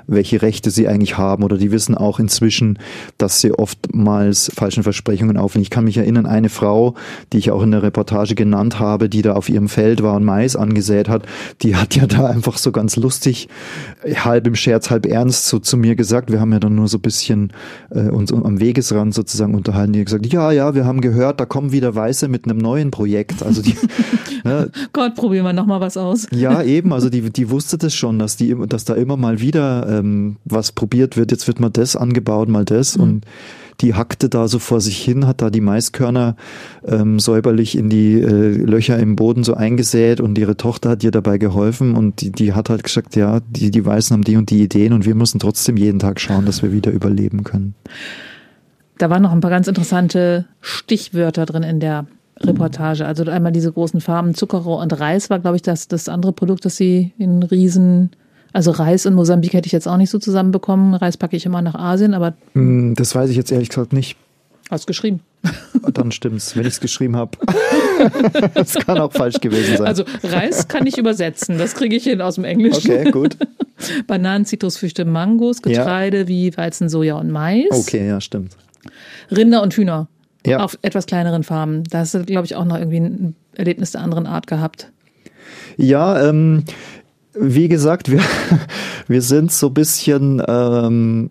[0.07, 2.79] welche Rechte sie eigentlich haben oder die wissen auch inzwischen,
[3.17, 5.63] dass sie oftmals falschen Versprechungen aufnehmen.
[5.63, 6.95] Ich kann mich erinnern, eine Frau,
[7.33, 10.23] die ich auch in der Reportage genannt habe, die da auf ihrem Feld war und
[10.23, 11.23] Mais angesät hat,
[11.61, 13.47] die hat ja da einfach so ganz lustig,
[14.15, 16.97] halb im Scherz, halb ernst so zu mir gesagt, wir haben ja dann nur so
[16.97, 17.53] ein bisschen
[17.89, 21.45] äh, uns am Wegesrand sozusagen unterhalten, die hat gesagt, ja, ja, wir haben gehört, da
[21.45, 23.43] kommen wieder Weiße mit einem neuen Projekt.
[23.43, 23.75] Also die,
[24.43, 26.27] ne, Gott, probieren wir noch mal was aus.
[26.31, 26.93] ja, eben.
[26.93, 30.71] Also die, die wusste das schon, dass die, dass da immer mal wieder ähm, was
[30.71, 31.31] probiert wird.
[31.31, 32.95] Jetzt wird mal das angebaut, mal das.
[32.95, 33.25] Und
[33.81, 36.35] die hackte da so vor sich hin, hat da die Maiskörner
[36.85, 41.11] ähm, säuberlich in die äh, Löcher im Boden so eingesät und ihre Tochter hat ihr
[41.11, 44.49] dabei geholfen und die, die hat halt gesagt, ja, die, die Weißen haben die und
[44.49, 47.75] die Ideen und wir müssen trotzdem jeden Tag schauen, dass wir wieder überleben können.
[48.97, 52.05] Da waren noch ein paar ganz interessante Stichwörter drin in der
[52.39, 53.05] Reportage.
[53.05, 56.65] Also einmal diese großen Farben Zuckerrohr und Reis war, glaube ich, das, das andere Produkt,
[56.65, 58.11] das sie in Riesen,
[58.55, 60.93] also Reis in Mosambik hätte ich jetzt auch nicht so zusammenbekommen.
[60.95, 64.15] Reis packe ich immer nach Asien, aber Hm, Das weiß ich jetzt ehrlich gesagt nicht.
[64.71, 65.19] hast geschrieben.
[65.93, 67.37] Dann stimmt's, wenn ich es geschrieben habe.
[68.53, 69.87] Das kann auch falsch gewesen sein.
[69.87, 72.91] Also Reis kann ich übersetzen, das kriege ich hin aus dem Englischen.
[72.91, 73.37] okay, gut.
[74.07, 75.83] Bananen, Zitrusfrüchte, Mangos, Ja.
[75.83, 77.65] Getreide wie Weizen, Soja und Mais.
[77.71, 78.57] Okay, ja, stimmt.
[79.31, 80.07] Rinder und Hühner
[80.45, 80.59] Ja.
[80.63, 81.83] auf etwas kleineren Farmen.
[81.89, 84.91] Da hast du, glaube ich, auch noch irgendwie ein Erlebnis der anderen Art gehabt.
[85.77, 86.65] Ja, ähm,
[87.39, 88.21] wie gesagt, wir,
[89.07, 91.29] wir sind so bisschen, ähm,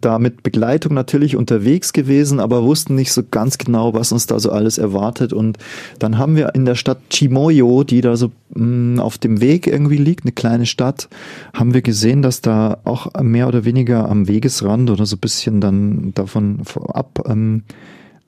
[0.00, 4.40] da mit Begleitung natürlich unterwegs gewesen, aber wussten nicht so ganz genau, was uns da
[4.40, 5.32] so alles erwartet.
[5.32, 5.58] Und
[5.98, 9.66] dann haben wir in der Stadt Chimoyo, die da so mh, mm, auf dem Weg
[9.66, 11.08] irgendwie liegt, eine kleine Stadt,
[11.54, 16.12] haben wir gesehen, dass da auch mehr oder weniger am Wegesrand oder so bisschen dann
[16.14, 17.62] davon ab ähm,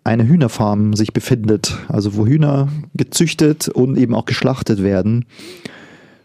[0.04, 5.26] eine Hühnerfarm sich befindet, also wo Hühner gezüchtet und eben auch geschlachtet werden.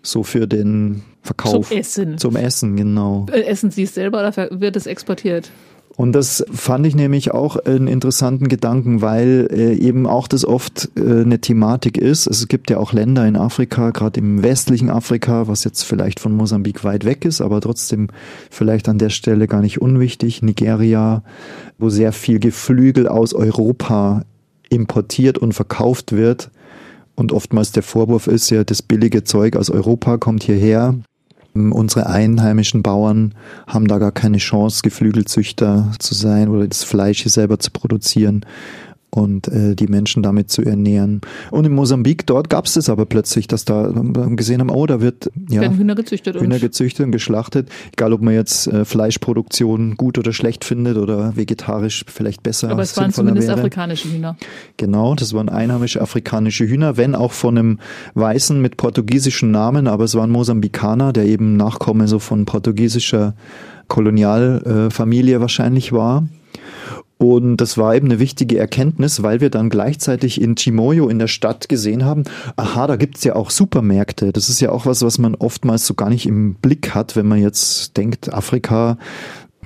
[0.04, 1.70] So für den Verkauf.
[1.70, 2.18] Zum Essen.
[2.18, 3.26] Zum Essen, genau.
[3.32, 5.50] Äh, essen Sie es selber oder wird es exportiert?
[5.96, 10.89] Und das fand ich nämlich auch einen interessanten Gedanken, weil äh, eben auch das oft
[10.96, 12.26] äh, eine Thematik ist.
[12.26, 16.36] Es gibt ja auch Länder in Afrika, gerade im westlichen Afrika, was jetzt vielleicht von
[16.36, 18.08] Mosambik weit weg ist, aber trotzdem
[18.50, 20.42] vielleicht an der Stelle gar nicht unwichtig.
[20.42, 21.24] Nigeria,
[21.78, 24.24] wo sehr viel Geflügel aus Europa
[24.70, 26.50] importiert und verkauft wird.
[27.15, 30.95] Und oftmals der Vorwurf ist ja, das billige Zeug aus Europa kommt hierher.
[31.54, 33.36] Unsere einheimischen Bauern
[33.67, 38.43] haben da gar keine Chance, Geflügelzüchter zu sein oder das Fleisch hier selber zu produzieren
[39.15, 41.21] und äh, die Menschen damit zu ernähren.
[41.52, 43.91] Und in Mosambik, dort gab es das aber plötzlich, dass da
[44.36, 47.69] gesehen haben, oh, da wird ja, werden Hühner gezüchtet, Hühner gezüchtet und geschlachtet.
[47.91, 52.71] Egal, ob man jetzt äh, Fleischproduktion gut oder schlecht findet oder vegetarisch vielleicht besser.
[52.71, 53.60] Aber es waren zumindest wäre.
[53.60, 54.36] afrikanische Hühner.
[54.78, 57.80] Genau, das waren einheimische afrikanische Hühner, wenn auch von einem
[58.15, 63.36] Weißen mit portugiesischen Namen, aber es war ein Mosambikaner, der eben Nachkomme so von portugiesischer
[63.89, 66.23] Kolonialfamilie wahrscheinlich war.
[67.24, 71.28] Und das war eben eine wichtige Erkenntnis, weil wir dann gleichzeitig in Chimoyo in der
[71.28, 72.26] Stadt gesehen haben,
[72.58, 74.34] aha, da gibt's ja auch Supermärkte.
[74.34, 77.26] Das ist ja auch was, was man oftmals so gar nicht im Blick hat, wenn
[77.26, 78.98] man jetzt denkt, Afrika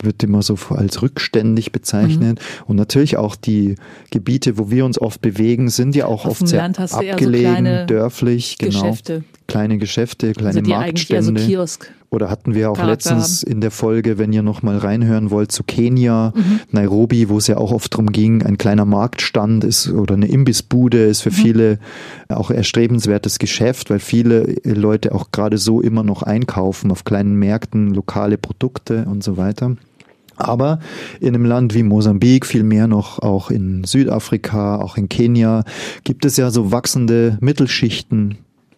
[0.04, 2.38] wird immer so als rückständig bezeichnet.
[2.38, 2.64] Mhm.
[2.68, 3.74] Und natürlich auch die
[4.12, 8.60] Gebiete, wo wir uns oft bewegen, sind ja auch Auf oft sehr abgelegen, so dörflich,
[8.60, 8.82] genau.
[8.82, 9.24] Geschäfte.
[9.48, 11.34] Kleine Geschäfte, kleine also Marktstände.
[11.34, 11.92] Also Kiosk.
[12.10, 13.52] Oder hatten wir auch Charakter letztens haben.
[13.52, 16.62] in der Folge, wenn ihr noch mal reinhören wollt, zu Kenia, mhm.
[16.72, 21.06] Nairobi, wo es ja auch oft drum ging, ein kleiner Marktstand ist oder eine Imbissbude
[21.06, 21.36] ist für mhm.
[21.36, 21.80] viele
[22.30, 27.94] auch erstrebenswertes Geschäft, weil viele Leute auch gerade so immer noch einkaufen auf kleinen Märkten,
[27.94, 29.76] lokale Produkte und so weiter.
[30.38, 30.80] Aber
[31.20, 35.66] in einem Land wie Mosambik, viel mehr noch auch in Südafrika, auch in Kenia,
[36.04, 38.38] gibt es ja so wachsende Mittelschichten,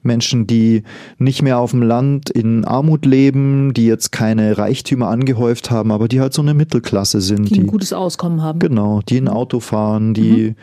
[0.09, 0.83] Menschen, die
[1.17, 6.07] nicht mehr auf dem Land in Armut leben, die jetzt keine Reichtümer angehäuft haben, aber
[6.07, 7.49] die halt so eine Mittelklasse sind.
[7.49, 8.59] Die, die ein gutes Auskommen haben.
[8.59, 10.55] Genau, die ein Auto fahren, die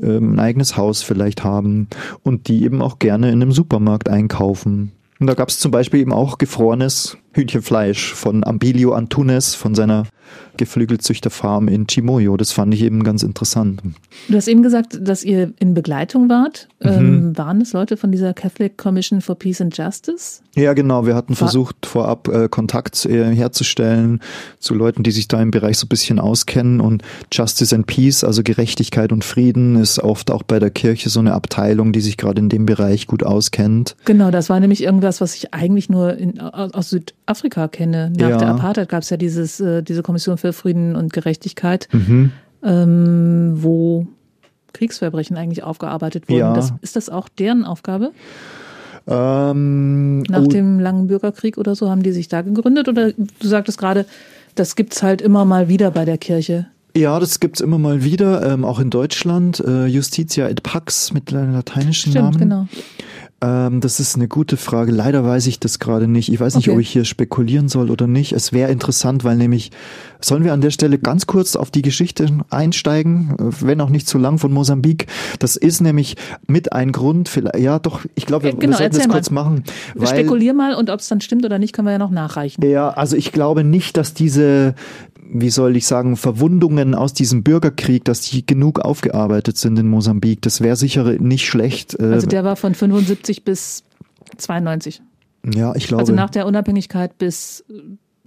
[0.00, 0.08] mhm.
[0.08, 1.88] ähm, ein eigenes Haus vielleicht haben
[2.22, 4.92] und die eben auch gerne in einem Supermarkt einkaufen.
[5.20, 10.04] Und da gab es zum Beispiel eben auch gefrorenes Hühnchenfleisch von Ambilio Antunes, von seiner
[10.56, 12.36] Geflügelzüchterfarm in Chimoyo.
[12.36, 13.82] Das fand ich eben ganz interessant.
[14.28, 16.68] Du hast eben gesagt, dass ihr in Begleitung wart.
[16.82, 16.90] Mhm.
[16.90, 20.42] Ähm, waren es Leute von dieser Catholic Commission for Peace and Justice?
[20.54, 21.06] Ja, genau.
[21.06, 24.20] Wir hatten War versucht, vorab äh, Kontakt äh, herzustellen
[24.58, 26.80] zu Leuten, die sich da im Bereich so ein bisschen auskennen.
[26.80, 31.20] Und Justice and Peace, also Gerechtigkeit und Frieden, ist oft auch bei der Kirche so
[31.20, 33.96] eine Abteilung, die sich gerade in dem Bereich gut auskennt.
[34.04, 38.12] Genau, das war nämlich irgendwas, was ich eigentlich nur in, aus Südafrika kenne.
[38.16, 38.36] Nach ja.
[38.36, 42.30] der Apartheid gab es ja dieses, äh, diese Kommission für Frieden und Gerechtigkeit, mhm.
[42.62, 44.06] ähm, wo
[44.74, 46.38] Kriegsverbrechen eigentlich aufgearbeitet wurden.
[46.38, 46.52] Ja.
[46.52, 48.12] Das, ist das auch deren Aufgabe?
[49.06, 50.46] Ähm, Nach oh.
[50.46, 52.88] dem langen Bürgerkrieg oder so haben die sich da gegründet?
[52.88, 54.04] Oder du sagtest gerade,
[54.54, 56.66] das gibt es halt immer mal wieder bei der Kirche.
[56.94, 59.60] Ja, das gibt es immer mal wieder, ähm, auch in Deutschland.
[59.60, 62.38] Äh, Justitia et Pax mit lateinischen Stimmt, Namen.
[62.38, 62.68] Genau.
[63.40, 64.92] Ähm, das ist eine gute Frage.
[64.92, 66.32] Leider weiß ich das gerade nicht.
[66.32, 66.76] Ich weiß nicht, okay.
[66.76, 68.32] ob ich hier spekulieren soll oder nicht.
[68.32, 69.70] Es wäre interessant, weil nämlich,
[70.20, 74.18] sollen wir an der Stelle ganz kurz auf die Geschichte einsteigen, wenn auch nicht zu
[74.18, 75.06] lang von Mosambik.
[75.38, 76.16] Das ist nämlich
[76.46, 79.44] mit ein Grund, vielleicht, ja doch, ich glaube, wir, genau, wir sollten das kurz mal.
[79.44, 79.64] machen.
[79.94, 82.64] Weil, Spekulier mal und ob es dann stimmt oder nicht, können wir ja noch nachreichen.
[82.64, 84.74] Ja, also ich glaube nicht, dass diese
[85.26, 90.42] wie soll ich sagen, Verwundungen aus diesem Bürgerkrieg, dass die genug aufgearbeitet sind in Mosambik.
[90.42, 91.98] Das wäre sicher nicht schlecht.
[91.98, 93.84] Äh, also der war von 75 bis
[94.36, 95.02] 92.
[95.54, 96.02] Ja, ich glaube.
[96.02, 97.64] Also nach der Unabhängigkeit bis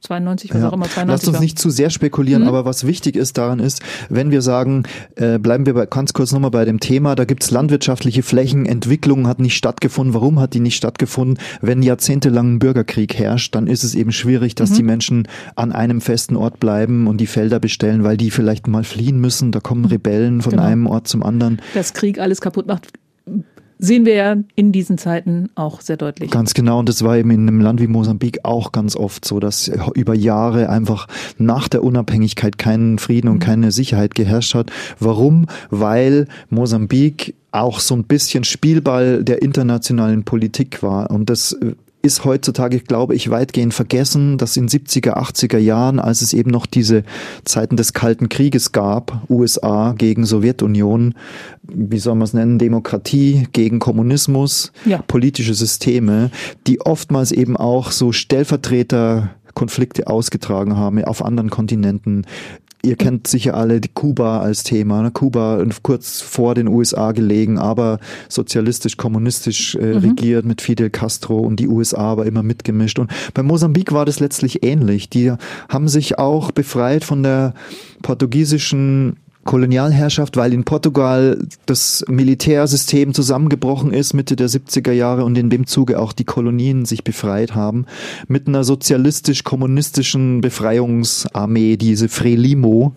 [0.01, 0.69] 92, was ja.
[0.69, 2.49] auch immer, 92 Lasst uns nicht zu sehr spekulieren, mhm.
[2.49, 4.83] aber was wichtig ist daran ist, wenn wir sagen,
[5.15, 9.25] äh, bleiben wir bei, ganz kurz nochmal bei dem Thema, da gibt's landwirtschaftliche Flächen, Entwicklung
[9.27, 10.13] hat nicht stattgefunden.
[10.13, 11.39] Warum hat die nicht stattgefunden?
[11.61, 14.75] Wenn jahrzehntelang ein Bürgerkrieg herrscht, dann ist es eben schwierig, dass mhm.
[14.75, 18.83] die Menschen an einem festen Ort bleiben und die Felder bestellen, weil die vielleicht mal
[18.83, 19.51] fliehen müssen.
[19.51, 19.87] Da kommen mhm.
[19.87, 20.63] Rebellen von genau.
[20.63, 21.59] einem Ort zum anderen.
[21.73, 22.89] Das Krieg alles kaputt macht,
[23.79, 26.31] sehen wir ja in diesen Zeiten auch sehr deutlich.
[26.31, 26.79] Ganz genau.
[26.79, 30.13] Und das war eben in einem Land wie Mosambik auch ganz oft so, dass über
[30.15, 33.41] Jahre einfach nach der Unabhängigkeit keinen Frieden und mhm.
[33.41, 34.71] keine Sicherheit geherrscht hat.
[34.99, 35.47] Warum?
[35.69, 41.09] Weil Mosambik auch so ein bisschen Spielball der internationalen Politik war.
[41.11, 41.55] Und das
[42.01, 46.65] ist heutzutage, glaube ich, weitgehend vergessen, dass in 70er, 80er Jahren, als es eben noch
[46.65, 47.03] diese
[47.43, 51.15] Zeiten des Kalten Krieges gab, USA gegen Sowjetunion,
[51.63, 55.03] wie soll man es nennen, Demokratie gegen Kommunismus, ja.
[55.07, 56.31] politische Systeme,
[56.65, 62.27] die oftmals eben auch so Stellvertreter Konflikte ausgetragen haben auf anderen Kontinenten.
[62.83, 65.01] Ihr kennt sicher alle die Kuba als Thema.
[65.01, 65.11] Ne?
[65.11, 69.97] Kuba kurz vor den USA gelegen, aber sozialistisch-kommunistisch äh, mhm.
[69.97, 72.99] regiert mit Fidel Castro und die USA aber immer mitgemischt.
[72.99, 75.09] Und bei Mosambik war das letztlich ähnlich.
[75.09, 75.33] Die
[75.69, 77.53] haben sich auch befreit von der
[78.03, 85.49] portugiesischen Kolonialherrschaft, weil in Portugal das Militärsystem zusammengebrochen ist Mitte der 70er Jahre und in
[85.49, 87.85] dem Zuge auch die Kolonien sich befreit haben,
[88.27, 92.93] mit einer sozialistisch-kommunistischen Befreiungsarmee, diese Frelimo,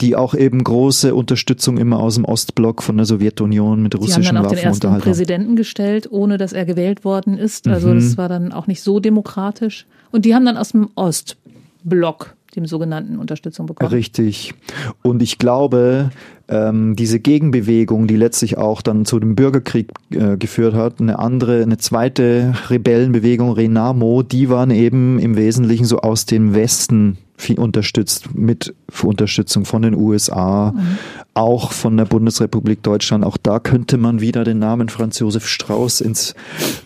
[0.00, 4.24] die auch eben große Unterstützung immer aus dem Ostblock von der Sowjetunion mit russischen Waffen
[4.24, 7.68] Die haben dann auch den ersten Präsidenten gestellt, ohne dass er gewählt worden ist.
[7.68, 7.96] Also mhm.
[7.96, 9.86] das war dann auch nicht so demokratisch.
[10.10, 13.90] Und die haben dann aus dem Ostblock dem sogenannten Unterstützung bekommen.
[13.90, 14.54] Richtig.
[15.02, 16.10] Und ich glaube,
[16.48, 21.62] ähm, diese Gegenbewegung, die letztlich auch dann zu dem Bürgerkrieg äh, geführt hat, eine andere,
[21.62, 28.34] eine zweite Rebellenbewegung, Renamo, die waren eben im Wesentlichen so aus dem Westen viel unterstützt
[28.34, 30.98] mit Unterstützung von den USA, mhm.
[31.34, 33.24] auch von der Bundesrepublik Deutschland.
[33.24, 36.34] Auch da könnte man wieder den Namen Franz Josef Strauß ins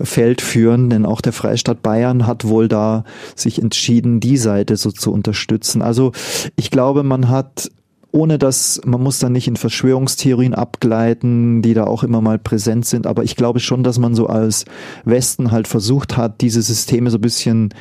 [0.02, 3.04] Feld führen, denn auch der Freistaat Bayern hat wohl da
[3.36, 5.80] sich entschieden, die Seite so zu unterstützen.
[5.80, 6.12] Also
[6.56, 7.70] ich glaube, man hat
[8.10, 12.86] ohne dass man muss da nicht in Verschwörungstheorien abgleiten, die da auch immer mal präsent
[12.86, 14.64] sind, aber ich glaube schon, dass man so als
[15.04, 17.74] Westen halt versucht hat, diese Systeme so ein bisschen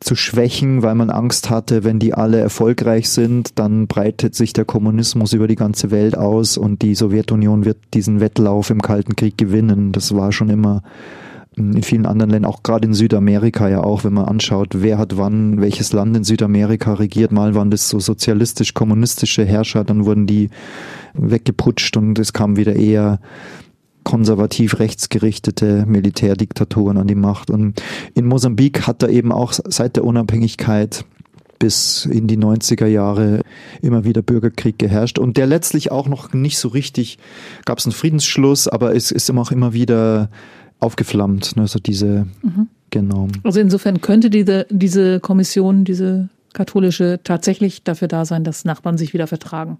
[0.00, 4.64] zu schwächen, weil man Angst hatte, wenn die alle erfolgreich sind, dann breitet sich der
[4.64, 9.36] Kommunismus über die ganze Welt aus und die Sowjetunion wird diesen Wettlauf im Kalten Krieg
[9.36, 9.92] gewinnen.
[9.92, 10.82] Das war schon immer
[11.56, 15.16] in vielen anderen Ländern, auch gerade in Südamerika ja auch, wenn man anschaut, wer hat
[15.16, 17.32] wann welches Land in Südamerika regiert.
[17.32, 20.50] Mal waren das so sozialistisch-kommunistische Herrscher, dann wurden die
[21.14, 23.20] weggeputscht und es kam wieder eher
[24.02, 27.50] konservativ rechtsgerichtete Militärdiktaturen an die Macht.
[27.50, 27.80] Und
[28.14, 31.04] in Mosambik hat da eben auch seit der Unabhängigkeit
[31.58, 33.40] bis in die 90er Jahre
[33.80, 37.18] immer wieder Bürgerkrieg geherrscht und der letztlich auch noch nicht so richtig,
[37.64, 40.28] gab es einen Friedensschluss, aber es ist immer auch immer wieder
[40.84, 41.56] aufgeflammt.
[41.56, 41.62] Ne?
[41.62, 42.68] Also diese, mhm.
[42.90, 43.28] genau.
[43.42, 49.12] Also insofern könnte diese, diese Kommission, diese katholische tatsächlich dafür da sein, dass Nachbarn sich
[49.12, 49.78] wieder vertragen.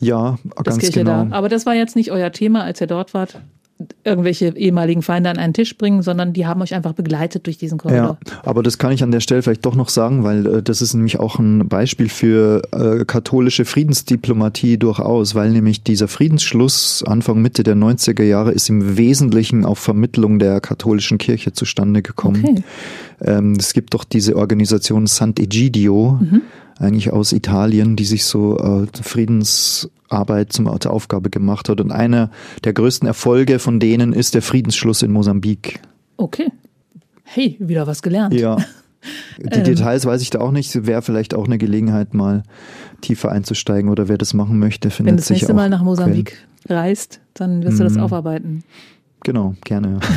[0.00, 1.26] Ja, das ganz genau.
[1.26, 1.36] Da.
[1.36, 3.40] Aber das war jetzt nicht euer Thema, als ihr dort wart
[4.04, 7.76] irgendwelche ehemaligen Feinde an einen Tisch bringen, sondern die haben euch einfach begleitet durch diesen
[7.76, 8.18] Korridor.
[8.26, 10.80] Ja, aber das kann ich an der Stelle vielleicht doch noch sagen, weil äh, das
[10.80, 17.42] ist nämlich auch ein Beispiel für äh, katholische Friedensdiplomatie durchaus, weil nämlich dieser Friedensschluss Anfang
[17.42, 22.44] Mitte der 90er Jahre ist im Wesentlichen auf Vermittlung der katholischen Kirche zustande gekommen.
[22.44, 22.62] Okay.
[23.20, 26.42] Ähm, es gibt doch diese Organisation Sant'Egidio, mhm
[26.78, 31.80] eigentlich aus Italien, die sich so äh, Friedensarbeit zum, zur Aufgabe gemacht hat.
[31.80, 32.30] Und einer
[32.64, 35.80] der größten Erfolge von denen ist der Friedensschluss in Mosambik.
[36.16, 36.48] Okay.
[37.24, 38.34] Hey, wieder was gelernt.
[38.34, 38.56] Ja.
[39.38, 39.64] Die ähm.
[39.64, 40.86] Details weiß ich da auch nicht.
[40.86, 42.42] Wäre vielleicht auch eine Gelegenheit, mal
[43.00, 46.36] tiefer einzusteigen oder wer das machen möchte, findet Wenn du das nächste Mal nach Mosambik
[46.64, 46.80] Quellen.
[46.80, 48.00] reist, dann wirst du das mhm.
[48.00, 48.64] aufarbeiten.
[49.22, 50.00] Genau, gerne.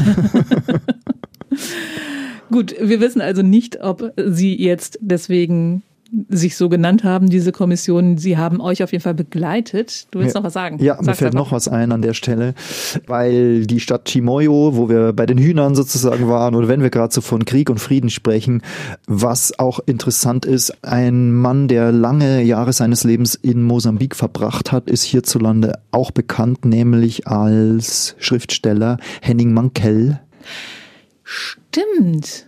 [2.51, 5.83] Gut, wir wissen also nicht, ob sie jetzt deswegen
[6.29, 8.17] sich so genannt haben, diese Kommission.
[8.17, 10.07] Sie haben euch auf jeden Fall begleitet.
[10.11, 10.77] Du willst ja, noch was sagen?
[10.79, 11.45] Ja, Sag's mir fällt einfach.
[11.45, 12.53] noch was ein an der Stelle,
[13.07, 17.13] weil die Stadt Chimoyo, wo wir bei den Hühnern sozusagen waren, oder wenn wir gerade
[17.13, 18.61] so von Krieg und Frieden sprechen,
[19.07, 24.89] was auch interessant ist, ein Mann, der lange Jahre seines Lebens in Mosambik verbracht hat,
[24.89, 30.19] ist hierzulande auch bekannt, nämlich als Schriftsteller Henning Mankell.
[31.23, 32.47] Stimmt.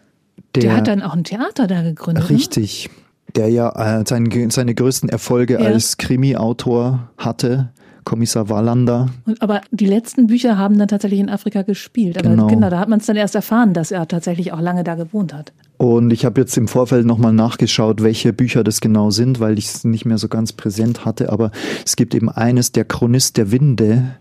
[0.56, 2.30] Der, der, hat dann auch ein Theater da gegründet.
[2.30, 2.36] Ne?
[2.36, 2.90] Richtig.
[2.90, 3.01] Ne?
[3.36, 5.66] Der ja äh, sein, seine größten Erfolge ja.
[5.68, 7.70] als Krimi-Autor hatte.
[8.04, 9.10] Kommissar Wallander.
[9.40, 12.18] aber die letzten Bücher haben dann tatsächlich in Afrika gespielt.
[12.18, 14.84] Aber genau, genau da hat man es dann erst erfahren, dass er tatsächlich auch lange
[14.84, 15.54] da gewohnt hat.
[15.78, 19.66] Und ich habe jetzt im Vorfeld nochmal nachgeschaut, welche Bücher das genau sind, weil ich
[19.66, 21.32] es nicht mehr so ganz präsent hatte.
[21.32, 21.52] Aber
[21.86, 24.16] es gibt eben eines, der Chronist der Winde,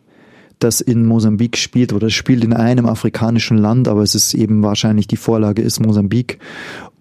[0.58, 5.08] das in Mosambik spielt oder spielt in einem afrikanischen Land, aber es ist eben wahrscheinlich
[5.08, 6.38] die Vorlage ist Mosambik.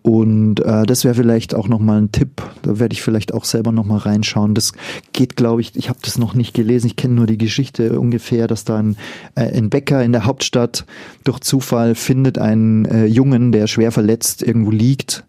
[0.02, 2.42] Und äh, das wäre vielleicht auch nochmal ein Tipp.
[2.62, 4.56] Da werde ich vielleicht auch selber nochmal reinschauen.
[4.56, 4.74] Das
[5.12, 6.88] geht, glaube ich, ich habe das noch nicht gelesen.
[6.88, 8.98] Ich kenne nur die Geschichte ungefähr, dass da ein,
[9.36, 10.86] äh, ein Bäcker in der Hauptstadt
[11.26, 15.26] durch Zufall findet einen äh, Jungen, der schwer verletzt irgendwo liegt.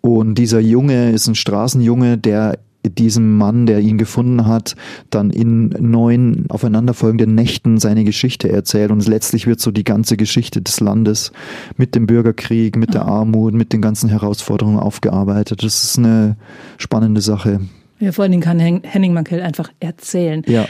[0.00, 2.58] Und dieser Junge ist ein Straßenjunge, der
[2.90, 4.76] diesem Mann, der ihn gefunden hat,
[5.10, 10.62] dann in neun aufeinanderfolgenden Nächten seine Geschichte erzählt und letztlich wird so die ganze Geschichte
[10.62, 11.32] des Landes
[11.76, 15.62] mit dem Bürgerkrieg, mit der Armut, mit den ganzen Herausforderungen aufgearbeitet.
[15.62, 16.36] Das ist eine
[16.76, 17.60] spannende Sache.
[18.00, 20.42] Ja, vor allen Dingen kann Henning Mankell einfach erzählen.
[20.46, 20.66] Ja.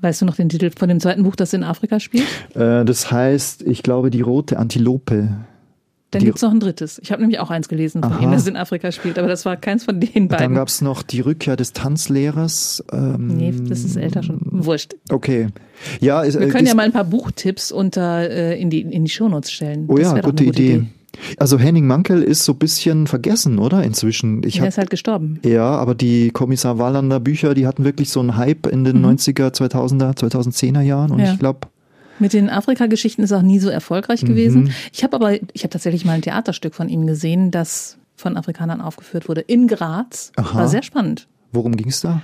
[0.00, 2.26] Weißt du noch den Titel von dem zweiten Buch, das in Afrika spielt?
[2.54, 5.30] Äh, das heißt, ich glaube, die rote Antilope.
[6.10, 6.98] Dann gibt es noch ein drittes.
[7.02, 8.22] Ich habe nämlich auch eins gelesen von Aha.
[8.22, 10.38] ihm, das in Afrika spielt, aber das war keins von den beiden.
[10.38, 12.82] Dann gab es noch die Rückkehr des Tanzlehrers.
[12.92, 14.40] Ähm, nee, das ist älter schon.
[14.42, 14.94] Wurscht.
[15.10, 15.48] Okay.
[16.00, 19.04] Ja, ist, Wir können ist, ja mal ein paar Buchtipps unter äh, in die in
[19.04, 19.84] die Shownotes stellen.
[19.88, 20.82] Oh Das ja, doch gute, eine Idee.
[21.38, 23.82] Also Henning Mankel ist so ein bisschen vergessen, oder?
[23.82, 24.42] Inzwischen.
[24.44, 25.40] Ich Er hab, ist halt gestorben.
[25.44, 29.48] ja, aber die Kommissar Wallander Bücher, die hatten wirklich so einen Hype in den 90er,
[29.52, 31.10] 2000er, 2010er Jahren.
[31.10, 31.24] Und Mhm.
[31.24, 31.32] Ja.
[31.32, 31.60] ich glaube,
[32.18, 34.26] Mit den Afrika-Geschichten ist er auch nie so erfolgreich Mhm.
[34.26, 34.72] gewesen.
[34.92, 38.80] Ich habe aber, ich habe tatsächlich mal ein Theaterstück von ihm gesehen, das von Afrikanern
[38.80, 40.32] aufgeführt wurde in Graz.
[40.36, 40.58] Aha.
[40.60, 41.28] War sehr spannend.
[41.52, 42.20] worum ging's da?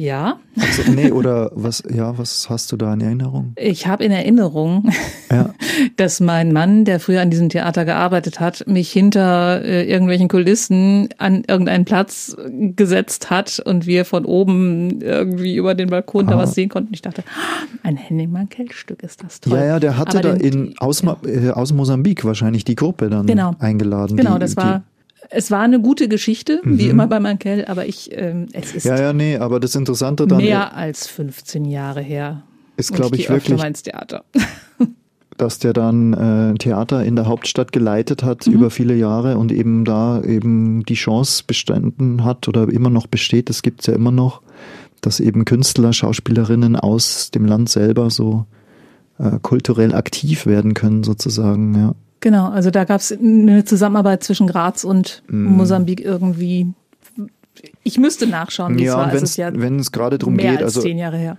[0.00, 3.52] Ja, Also, nee, oder was, ja, was hast du da in Erinnerung?
[3.56, 4.88] ich habe in Erinnerung,
[5.30, 5.50] Ja.
[5.96, 11.10] dass mein Mann, der früher an diesem Theater gearbeitet hat, mich hinter äh, irgendwelchen Kulissen
[11.18, 16.38] an irgendeinen Platz gesetzt hat und wir von oben irgendwie über den Balkon da Ah.
[16.38, 16.94] was sehen konnten.
[16.94, 19.58] Ich dachte, ah, ein Henning Mankell-Stück ist das toll.
[19.58, 23.10] Ja, ja, der hatte Aber da in, aus, Ma- äh, aus Mosambik wahrscheinlich die Gruppe
[23.10, 23.54] dann Genau.
[23.58, 24.16] eingeladen.
[24.16, 24.82] Genau, die, das war,
[25.30, 29.00] es war eine gute Geschichte, wie immer bei Mankell, aber ich, ähm, es ist ja,
[29.00, 32.42] ja, nee, aber das Interessante dann mehr als 15 Jahre her.
[32.76, 34.24] ist, glaube ich ich, wirklich, ins Theater.
[35.36, 38.52] dass der dann äh, Theater in der Hauptstadt geleitet hat Mhm.
[38.52, 43.48] über viele Jahre und eben da eben die Chance bestanden hat oder immer noch besteht,
[43.48, 44.42] das gibt's ja immer noch,
[45.00, 48.44] dass eben Künstler, Schauspielerinnen aus dem Land selber so
[49.18, 51.94] äh, kulturell aktiv werden können, sozusagen, ja.
[52.20, 55.56] Genau, also da gab es eine Zusammenarbeit zwischen Graz und Mhm.
[55.56, 56.68] Mosambik irgendwie.
[57.82, 59.06] Ich müsste nachschauen, wie es Ja, war.
[59.08, 61.36] Es wenn's- ist ja wenn es gerade darum geht, als also zehn Jahre her.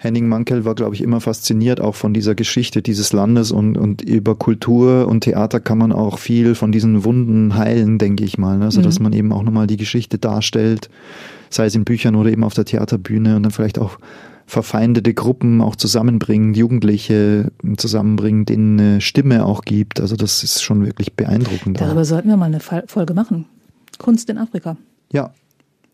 [0.00, 4.00] Henning Mankell war, glaube ich, immer fasziniert auch von dieser Geschichte dieses Landes und, und
[4.00, 8.58] über Kultur und Theater kann man auch viel von diesen Wunden heilen, denke ich mal.
[8.58, 8.66] Ne?
[8.66, 10.88] Also, dass man eben auch nochmal die Geschichte darstellt,
[11.50, 13.98] sei es in Büchern oder eben auf der Theaterbühne und dann vielleicht auch
[14.48, 20.00] verfeindete Gruppen auch zusammenbringen, Jugendliche zusammenbringen, denen eine Stimme auch gibt.
[20.00, 21.80] Also das ist schon wirklich beeindruckend.
[21.80, 23.44] Darüber sollten wir mal eine Folge machen.
[23.98, 24.76] Kunst in Afrika.
[25.12, 25.32] Ja,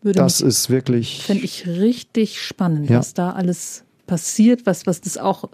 [0.01, 1.23] Würde das mich, ist wirklich.
[1.25, 2.99] fände ich richtig spannend, Ja.
[2.99, 5.49] was da alles passiert, was, was das auch,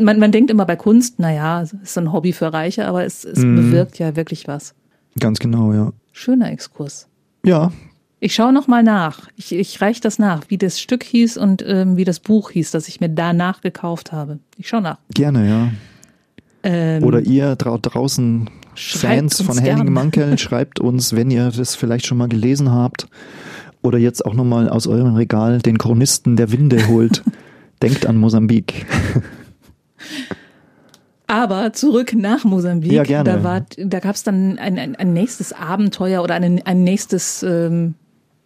[0.00, 3.24] man, man denkt immer bei Kunst, naja, es ist ein Hobby für Reiche, aber es,
[3.24, 3.56] es Mhm.
[3.56, 4.74] bewirkt ja wirklich was.
[5.18, 5.92] Ganz genau, ja.
[6.10, 7.06] Schöner Exkurs.
[7.44, 7.72] Ja,
[8.24, 9.28] Ich schaue noch mal nach.
[9.34, 12.70] Ich, ich reiche das nach, wie das Stück hieß und ähm, wie das Buch hieß,
[12.70, 14.38] das ich mir danach gekauft habe.
[14.56, 14.98] Ich schaue nach.
[15.12, 15.72] gerne, ja.
[16.62, 19.92] Ähm, Oder ihr drau draußen Fans von Henning gern.
[19.92, 23.08] Mankel, schreibt uns, wenn ihr das vielleicht schon mal gelesen habt
[23.82, 27.24] oder jetzt auch nochmal aus eurem Regal den Chronisten der Winde holt.
[27.82, 28.86] Denkt an Mosambik.
[31.26, 32.92] Aber zurück nach Mosambik.
[32.92, 33.28] Ja, gerne.
[33.28, 37.42] Da, war, da gab es dann ein, ein, ein nächstes Abenteuer oder ein, ein nächstes
[37.42, 37.94] ähm,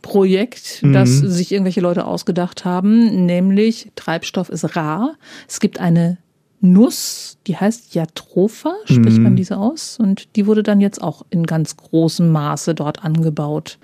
[0.07, 0.93] Projekt, Mhm.
[0.93, 5.15] das sich irgendwelche Leute ausgedacht haben, nämlich Treibstoff ist rar.
[5.49, 6.19] Es gibt eine
[6.61, 9.23] Nuss, die heißt Jatropha, spricht Mhm.
[9.23, 9.99] man diese aus?
[9.99, 13.79] Und die wurde dann jetzt auch in ganz großem Maße dort angebaut.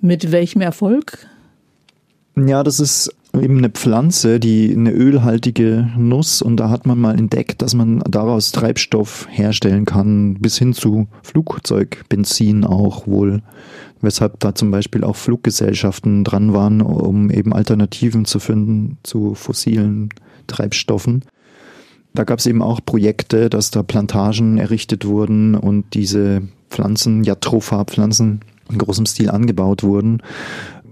[0.00, 1.26] Mit welchem Erfolg?
[2.36, 7.18] Ja, das ist eben eine Pflanze, die eine ölhaltige Nuss und da hat man mal
[7.18, 13.42] entdeckt, dass man daraus Treibstoff herstellen kann, bis hin zu Flugzeugbenzin auch wohl.
[14.00, 20.10] Weshalb da zum Beispiel auch Fluggesellschaften dran waren, um eben Alternativen zu finden zu fossilen
[20.48, 21.24] Treibstoffen.
[22.12, 28.40] Da gab es eben auch Projekte, dass da Plantagen errichtet wurden und diese Pflanzen, Jatropha-Pflanzen,
[28.70, 30.22] in großem Stil angebaut wurden.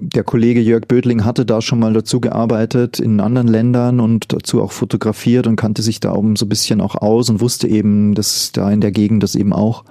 [0.02, 4.62] Der Kollege Jörg Bödling hatte da schon mal dazu gearbeitet in anderen Ländern und dazu
[4.62, 8.14] auch fotografiert und kannte sich da oben so ein bisschen auch aus und wusste eben,
[8.14, 9.84] dass da in der Gegend das eben auch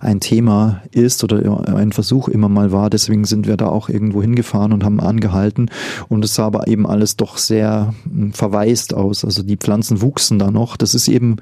[0.00, 2.90] ein Thema ist oder ein Versuch immer mal war.
[2.90, 5.68] Deswegen sind wir da auch irgendwo hingefahren und haben angehalten
[6.08, 9.24] und es sah aber eben alles doch sehr hm, verwaist aus.
[9.24, 10.76] Also die Pflanzen wuchsen da noch.
[10.76, 11.38] Das ist eben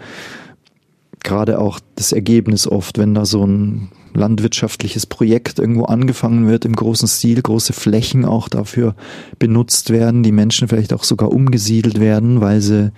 [1.24, 6.76] gerade auch das Ergebnis oft, wenn da so ein landwirtschaftliches Projekt irgendwo angefangen wird im
[6.76, 8.94] großen Stil, große Flächen auch dafür
[9.40, 12.92] benutzt werden, die Menschen vielleicht auch sogar umgesiedelt werden, weil sie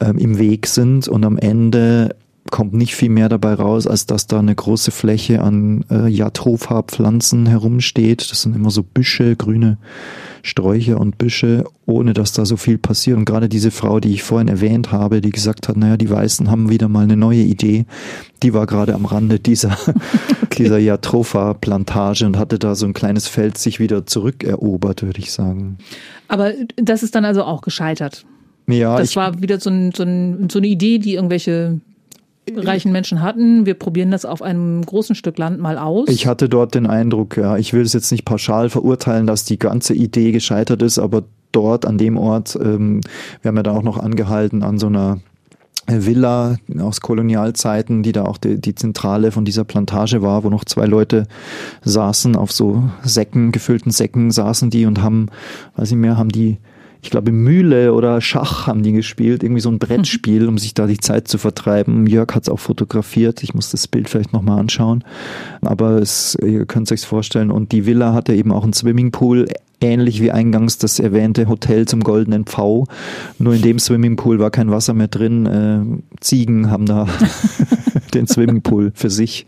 [0.00, 2.16] ähm, im Weg sind und am Ende
[2.50, 7.46] kommt nicht viel mehr dabei raus, als dass da eine große Fläche an äh, Jatropha-Pflanzen
[7.46, 8.30] herumsteht.
[8.30, 9.78] Das sind immer so Büsche, grüne
[10.42, 13.18] Sträucher und Büsche, ohne dass da so viel passiert.
[13.18, 16.50] Und gerade diese Frau, die ich vorhin erwähnt habe, die gesagt hat, naja, die Weißen
[16.50, 17.84] haben wieder mal eine neue Idee,
[18.42, 19.76] die war gerade am Rande dieser,
[20.42, 20.64] okay.
[20.64, 25.78] dieser Jatropha-Plantage und hatte da so ein kleines Feld sich wieder zurückerobert, würde ich sagen.
[26.28, 28.24] Aber das ist dann also auch gescheitert.
[28.66, 31.80] Ja, das war wieder so, ein, so, ein, so eine Idee, die irgendwelche
[32.56, 33.66] reichen Menschen hatten.
[33.66, 36.08] Wir probieren das auf einem großen Stück Land mal aus.
[36.08, 39.58] Ich hatte dort den Eindruck, ja, ich will es jetzt nicht pauschal verurteilen, dass die
[39.58, 43.00] ganze Idee gescheitert ist, aber dort an dem Ort, ähm,
[43.42, 45.18] wir haben ja da auch noch angehalten an so einer
[45.86, 50.64] Villa aus Kolonialzeiten, die da auch die, die, Zentrale von dieser Plantage war, wo noch
[50.64, 51.26] zwei Leute
[51.82, 55.26] saßen, auf so Säcken, gefüllten Säcken saßen die und haben,
[55.76, 56.58] weiß ich mehr, haben die
[57.02, 60.86] ich glaube, Mühle oder Schach haben die gespielt, irgendwie so ein Brettspiel, um sich da
[60.86, 62.06] die Zeit zu vertreiben.
[62.06, 65.04] Jörg hat es auch fotografiert, ich muss das Bild vielleicht nochmal anschauen.
[65.62, 67.50] Aber es, ihr könnt es euch vorstellen.
[67.50, 69.46] Und die Villa hatte eben auch einen Swimmingpool,
[69.80, 72.86] ähnlich wie eingangs das erwähnte Hotel zum Goldenen Pfau.
[73.38, 75.46] Nur in dem Swimmingpool war kein Wasser mehr drin.
[75.46, 77.06] Äh, Ziegen haben da
[78.14, 79.46] den Swimmingpool für sich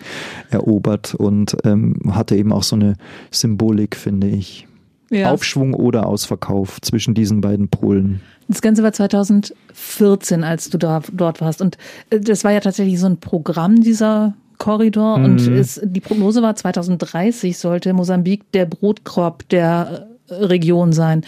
[0.51, 2.95] erobert und ähm, hatte eben auch so eine
[3.31, 4.67] Symbolik, finde ich
[5.13, 5.31] ja.
[5.31, 8.21] Aufschwung oder Ausverkauf zwischen diesen beiden Polen.
[8.49, 11.61] Das Ganze war 2014, als du da, dort warst.
[11.61, 11.79] Und
[12.11, 15.19] äh, das war ja tatsächlich so ein Programm, dieser Korridor.
[15.19, 15.25] Mhm.
[15.25, 21.25] Und es, die Prognose war, 2030 sollte Mosambik der Brotkorb der äh, Region sein.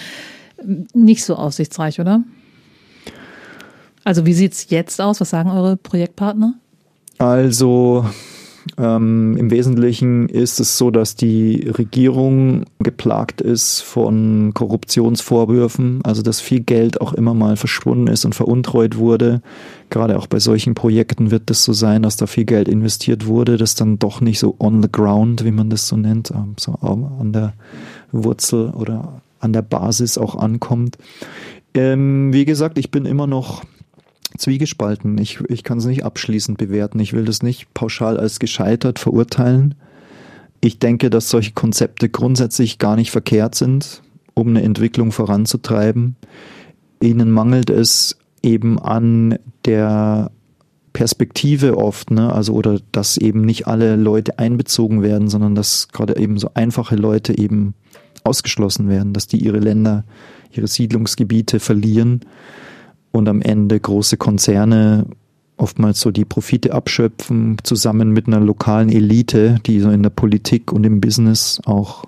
[0.95, 2.23] Nicht so aussichtsreich, oder?
[4.05, 5.21] Also wie sieht es jetzt aus?
[5.21, 6.55] Was sagen eure Projektpartner?
[7.19, 8.07] Also
[8.79, 16.41] ähm, Im Wesentlichen ist es so, dass die Regierung geplagt ist von Korruptionsvorwürfen, also dass
[16.41, 19.43] viel Geld auch immer mal verschwunden ist und veruntreut wurde.
[19.91, 23.59] Gerade auch bei solchen Projekten wird es so sein, dass da viel Geld investiert wurde,
[23.59, 26.73] das dann doch nicht so on the ground, wie man das so nennt, ähm, so
[26.73, 27.53] an der
[28.13, 30.97] Wurzel oder an der Basis auch ankommt.
[31.75, 33.63] Ähm, wie gesagt, ich bin immer noch
[34.37, 35.19] zwiegespalten.
[35.19, 36.99] Ich, ich kann es nicht abschließend bewerten.
[37.01, 39.75] Ich will das nicht pauschal als gescheitert verurteilen.
[40.61, 44.03] Ich denke, dass solche Konzepte grundsätzlich gar nicht verkehrt sind,
[44.35, 46.17] um eine Entwicklung voranzutreiben.
[47.01, 50.31] Ihnen mangelt es eben an der
[50.93, 52.33] Perspektive oft, ne?
[52.33, 56.97] Also oder dass eben nicht alle Leute einbezogen werden, sondern dass gerade eben so einfache
[56.97, 57.75] Leute eben
[58.23, 60.05] ausgeschlossen werden, dass die ihre Länder,
[60.53, 62.21] ihre Siedlungsgebiete verlieren
[63.15, 65.07] und am Ende große Konzerne
[65.57, 70.73] oftmals so die Profite abschöpfen, zusammen mit einer lokalen Elite, die so in der Politik
[70.73, 72.07] und im Business auch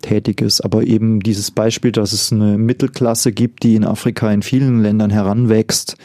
[0.00, 0.62] tätig ist.
[0.62, 5.10] Aber eben dieses Beispiel, dass es eine Mittelklasse gibt, die in Afrika in vielen Ländern
[5.10, 5.98] heranwächst,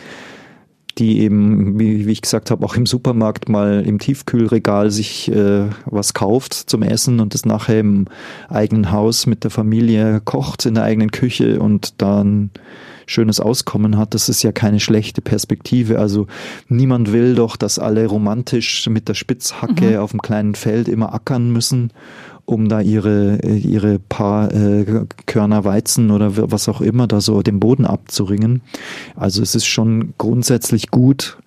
[0.97, 5.67] die eben, wie, wie ich gesagt habe, auch im Supermarkt mal im Tiefkühlregal sich äh,
[5.85, 8.07] was kauft zum Essen und das nachher im
[8.49, 12.49] eigenen Haus mit der Familie kocht, in der eigenen Küche und dann
[13.09, 15.99] schönes Auskommen hat, das ist ja keine schlechte Perspektive.
[15.99, 16.27] Also
[16.67, 19.97] niemand will doch, dass alle romantisch mit der Spitzhacke mhm.
[19.97, 21.91] auf dem kleinen Feld immer ackern müssen,
[22.45, 27.59] um da ihre, ihre paar äh, Körner Weizen oder was auch immer da so den
[27.59, 28.61] Boden abzuringen.
[29.15, 31.37] Also es ist schon grundsätzlich gut,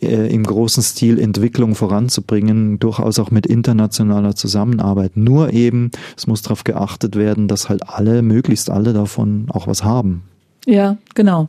[0.00, 5.16] äh, im großen Stil Entwicklung voranzubringen, durchaus auch mit internationaler Zusammenarbeit.
[5.16, 9.84] Nur eben, es muss darauf geachtet werden, dass halt alle, möglichst alle davon auch was
[9.84, 10.22] haben.
[10.66, 11.48] Ja, genau.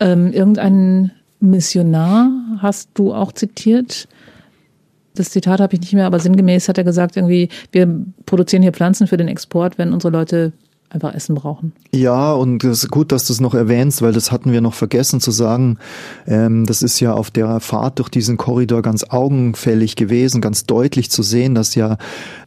[0.00, 4.08] Ähm, irgendeinen Missionar hast du auch zitiert.
[5.14, 8.72] Das Zitat habe ich nicht mehr, aber sinngemäß hat er gesagt, irgendwie, wir produzieren hier
[8.72, 10.52] Pflanzen für den Export, wenn unsere Leute
[10.92, 11.72] einfach Essen brauchen.
[11.94, 14.74] Ja, und es ist gut, dass du es noch erwähnst, weil das hatten wir noch
[14.74, 15.78] vergessen zu sagen.
[16.26, 21.10] Ähm, das ist ja auf der Fahrt durch diesen Korridor ganz augenfällig gewesen, ganz deutlich
[21.10, 21.96] zu sehen, dass ja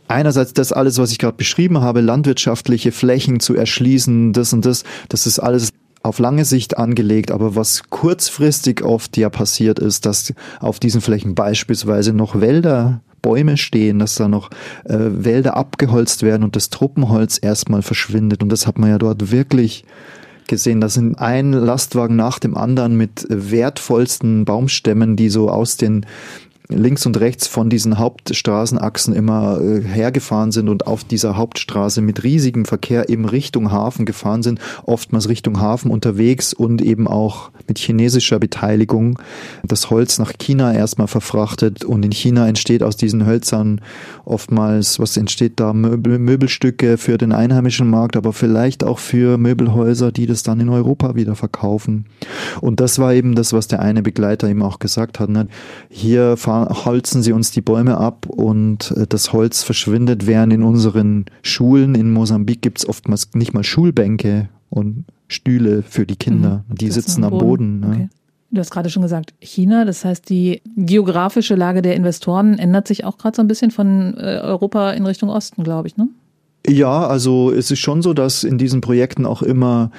[0.07, 4.83] einerseits das alles, was ich gerade beschrieben habe, landwirtschaftliche Flächen zu erschließen, das und das,
[5.09, 5.71] das ist alles
[6.05, 11.35] auf lange Sicht angelegt, aber was kurzfristig oft ja passiert ist, dass auf diesen Flächen
[11.35, 14.51] beispielsweise noch Wälder Bäume stehen, dass da noch
[14.83, 18.43] äh, Wälder abgeholzt werden und das Truppenholz erstmal verschwindet.
[18.43, 19.83] Und das hat man ja dort wirklich
[20.45, 20.79] gesehen.
[20.79, 26.05] Da sind ein Lastwagen nach dem anderen mit wertvollsten Baumstämmen, die so aus den
[26.69, 32.23] links und rechts von diesen Hauptstraßenachsen immer äh, hergefahren sind und auf dieser Hauptstraße mit
[32.23, 37.77] riesigem Verkehr eben Richtung Hafen gefahren sind, oftmals Richtung Hafen unterwegs und eben auch mit
[37.77, 39.19] chinesischer Beteiligung
[39.63, 43.81] das Holz nach China erstmal verfrachtet und in China entsteht aus diesen Hölzern
[44.23, 50.11] oftmals, was entsteht da, Möbel, Möbelstücke für den einheimischen Markt, aber vielleicht auch für Möbelhäuser,
[50.11, 52.05] die das dann in Europa wieder verkaufen.
[52.61, 55.29] Und das war eben das, was der eine Begleiter eben auch gesagt hat.
[55.29, 55.47] Ne?
[55.89, 56.37] Hier
[56.85, 61.95] holzen sie uns die Bäume ab und äh, das Holz verschwindet, während in unseren Schulen
[61.95, 66.63] in Mosambik gibt es oftmals nicht mal Schulbänke und Stühle für die Kinder.
[66.67, 67.45] Mhm, die sitzen am Boden.
[67.45, 67.87] Boden ne?
[67.87, 68.09] okay.
[68.51, 73.03] Du hast gerade schon gesagt, China, das heißt, die geografische Lage der Investoren ändert sich
[73.03, 76.07] auch gerade so ein bisschen von äh, Europa in Richtung Osten, glaube ich, ne?
[76.67, 79.91] Ja, also es ist schon so, dass in diesen Projekten auch immer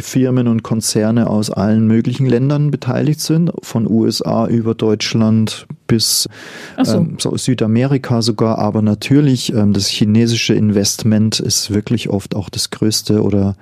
[0.00, 6.28] Firmen und Konzerne aus allen möglichen Ländern beteiligt sind, von USA über Deutschland bis
[6.82, 6.98] so.
[6.98, 8.58] ähm, so Südamerika sogar.
[8.58, 13.56] Aber natürlich, ähm, das chinesische Investment ist wirklich oft auch das größte oder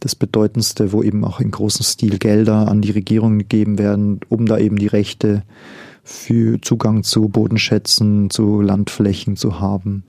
[0.00, 4.46] das bedeutendste, wo eben auch in großem Stil Gelder an die Regierung gegeben werden, um
[4.46, 5.42] da eben die Rechte
[6.02, 10.04] für Zugang zu Bodenschätzen, zu Landflächen zu haben.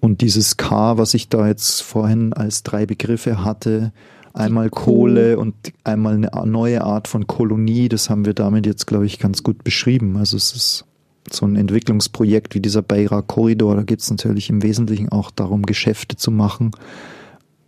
[0.00, 3.92] Und dieses K, was ich da jetzt vorhin als drei Begriffe hatte,
[4.34, 5.54] einmal Kohle und
[5.84, 9.64] einmal eine neue Art von Kolonie, das haben wir damit jetzt, glaube ich, ganz gut
[9.64, 10.16] beschrieben.
[10.16, 10.84] Also es ist
[11.30, 15.62] so ein Entwicklungsprojekt wie dieser Beira Korridor, da geht es natürlich im Wesentlichen auch darum,
[15.62, 16.70] Geschäfte zu machen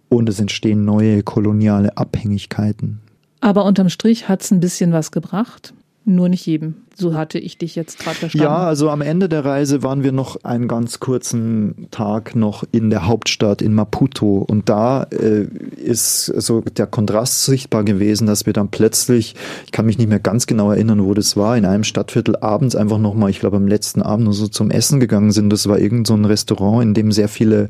[0.08, 3.00] und es entstehen neue koloniale Abhängigkeiten.
[3.40, 5.72] Aber unterm Strich hat es ein bisschen was gebracht.
[6.06, 6.76] Nur nicht jedem.
[6.96, 8.44] So hatte ich dich jetzt gerade verstanden.
[8.44, 12.88] Ja, also am Ende der Reise waren wir noch einen ganz kurzen Tag noch in
[12.88, 14.38] der Hauptstadt in Maputo.
[14.38, 15.46] Und da äh,
[15.76, 19.34] ist so der Kontrast sichtbar gewesen, dass wir dann plötzlich,
[19.66, 22.74] ich kann mich nicht mehr ganz genau erinnern, wo das war, in einem Stadtviertel abends
[22.76, 25.50] einfach nochmal, ich glaube am letzten Abend nur so zum Essen gegangen sind.
[25.50, 27.68] Das war irgend so ein Restaurant, in dem sehr viele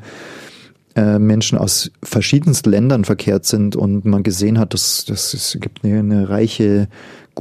[0.94, 5.84] äh, Menschen aus verschiedensten Ländern verkehrt sind und man gesehen hat, dass, dass es gibt
[5.84, 6.88] eine, eine reiche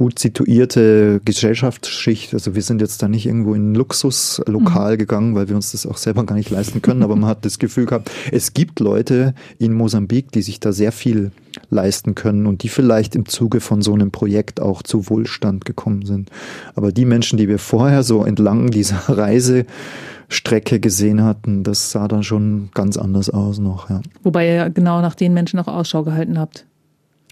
[0.00, 2.32] gut situierte Gesellschaftsschicht.
[2.32, 4.98] Also wir sind jetzt da nicht irgendwo in ein Luxuslokal mhm.
[4.98, 7.58] gegangen, weil wir uns das auch selber gar nicht leisten können, aber man hat das
[7.58, 11.32] Gefühl gehabt, es gibt Leute in Mosambik, die sich da sehr viel
[11.68, 16.06] leisten können und die vielleicht im Zuge von so einem Projekt auch zu Wohlstand gekommen
[16.06, 16.30] sind.
[16.74, 22.22] Aber die Menschen, die wir vorher so entlang dieser Reisestrecke gesehen hatten, das sah dann
[22.22, 23.90] schon ganz anders aus noch.
[23.90, 24.00] Ja.
[24.22, 26.64] Wobei ihr genau nach den Menschen auch Ausschau gehalten habt.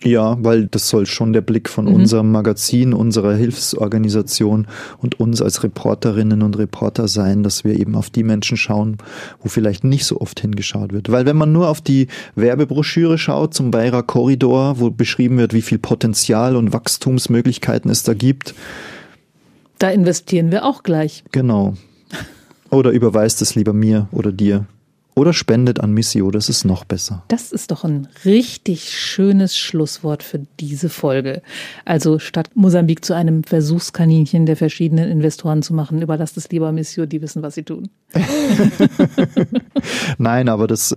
[0.04, 1.94] Ja, weil das soll schon der Blick von mhm.
[1.94, 4.68] unserem Magazin, unserer Hilfsorganisation
[4.98, 8.98] und uns als Reporterinnen und Reporter sein, dass wir eben auf die Menschen schauen,
[9.42, 11.10] wo vielleicht nicht so oft hingeschaut wird.
[11.10, 15.62] Weil wenn man nur auf die Werbebroschüre schaut zum Beira Korridor, wo beschrieben wird, wie
[15.62, 18.54] viel Potenzial und Wachstumsmöglichkeiten es da gibt.
[19.78, 21.24] Da investieren wir auch gleich.
[21.32, 21.74] Genau.
[22.70, 24.66] Oder überweist es lieber mir oder dir.
[25.18, 27.24] Oder spendet an Missio, das ist noch besser.
[27.26, 31.42] Das ist doch ein richtig schönes Schlusswort für diese Folge.
[31.84, 37.04] Also statt Mosambik zu einem Versuchskaninchen der verschiedenen Investoren zu machen, überlasst es lieber Missio,
[37.04, 37.88] die wissen, was sie tun.
[40.18, 40.94] Nein, aber das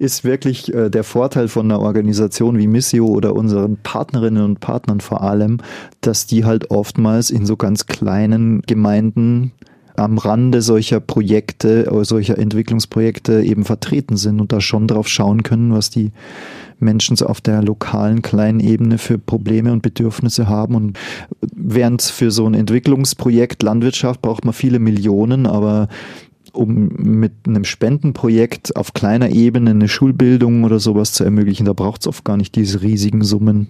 [0.00, 5.00] ist wirklich äh, der Vorteil von einer Organisation wie Missio oder unseren Partnerinnen und Partnern
[5.00, 5.58] vor allem,
[6.00, 9.52] dass die halt oftmals in so ganz kleinen Gemeinden
[9.96, 15.42] am Rande solcher Projekte, oder solcher Entwicklungsprojekte eben vertreten sind und da schon drauf schauen
[15.42, 16.12] können, was die
[16.78, 20.74] Menschen auf der lokalen kleinen Ebene für Probleme und Bedürfnisse haben.
[20.74, 20.98] Und
[21.54, 25.88] während für so ein Entwicklungsprojekt Landwirtschaft braucht man viele Millionen, aber
[26.52, 32.02] um mit einem Spendenprojekt auf kleiner Ebene eine Schulbildung oder sowas zu ermöglichen, da braucht
[32.02, 33.68] es oft gar nicht diese riesigen Summen.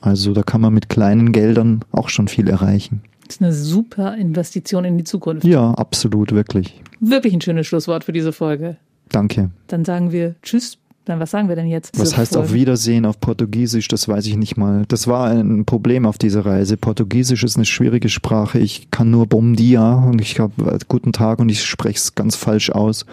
[0.00, 3.02] Also da kann man mit kleinen Geldern auch schon viel erreichen.
[3.32, 5.46] Ist eine super Investition in die Zukunft.
[5.46, 6.82] Ja, absolut, wirklich.
[7.00, 8.76] Wirklich ein schönes Schlusswort für diese Folge.
[9.08, 9.48] Danke.
[9.68, 10.76] Dann sagen wir Tschüss.
[11.06, 11.98] Dann was sagen wir denn jetzt?
[11.98, 12.48] Was heißt Folge?
[12.48, 13.88] auf Wiedersehen auf Portugiesisch?
[13.88, 14.84] Das weiß ich nicht mal.
[14.86, 16.76] Das war ein Problem auf dieser Reise.
[16.76, 18.58] Portugiesisch ist eine schwierige Sprache.
[18.58, 22.14] Ich kann nur Bom dia und ich habe äh, guten Tag und ich spreche es
[22.14, 23.06] ganz falsch aus.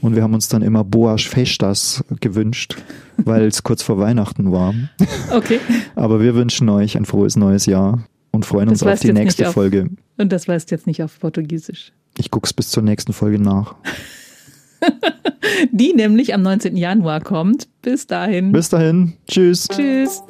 [0.00, 2.74] Und wir haben uns dann immer Boas Festas gewünscht,
[3.18, 4.74] weil es kurz vor Weihnachten war.
[5.30, 5.60] Okay.
[5.94, 8.00] Aber wir wünschen euch ein frohes neues Jahr
[8.32, 9.90] und freuen das uns auf die nächste auf, Folge.
[10.18, 11.92] Und das weißt jetzt nicht auf Portugiesisch.
[12.18, 13.74] Ich guck's bis zur nächsten Folge nach.
[15.72, 16.76] die nämlich am 19.
[16.76, 17.68] Januar kommt.
[17.82, 18.52] Bis dahin.
[18.52, 19.14] Bis dahin.
[19.26, 19.68] Tschüss.
[19.68, 20.22] Tschüss.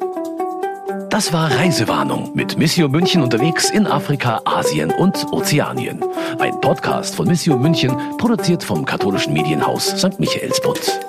[1.09, 6.01] Das war Reisewarnung mit Missio München unterwegs in Afrika, Asien und Ozeanien.
[6.38, 10.18] Ein Podcast von Missio München, produziert vom katholischen Medienhaus St.
[10.18, 11.01] Michaelsbund.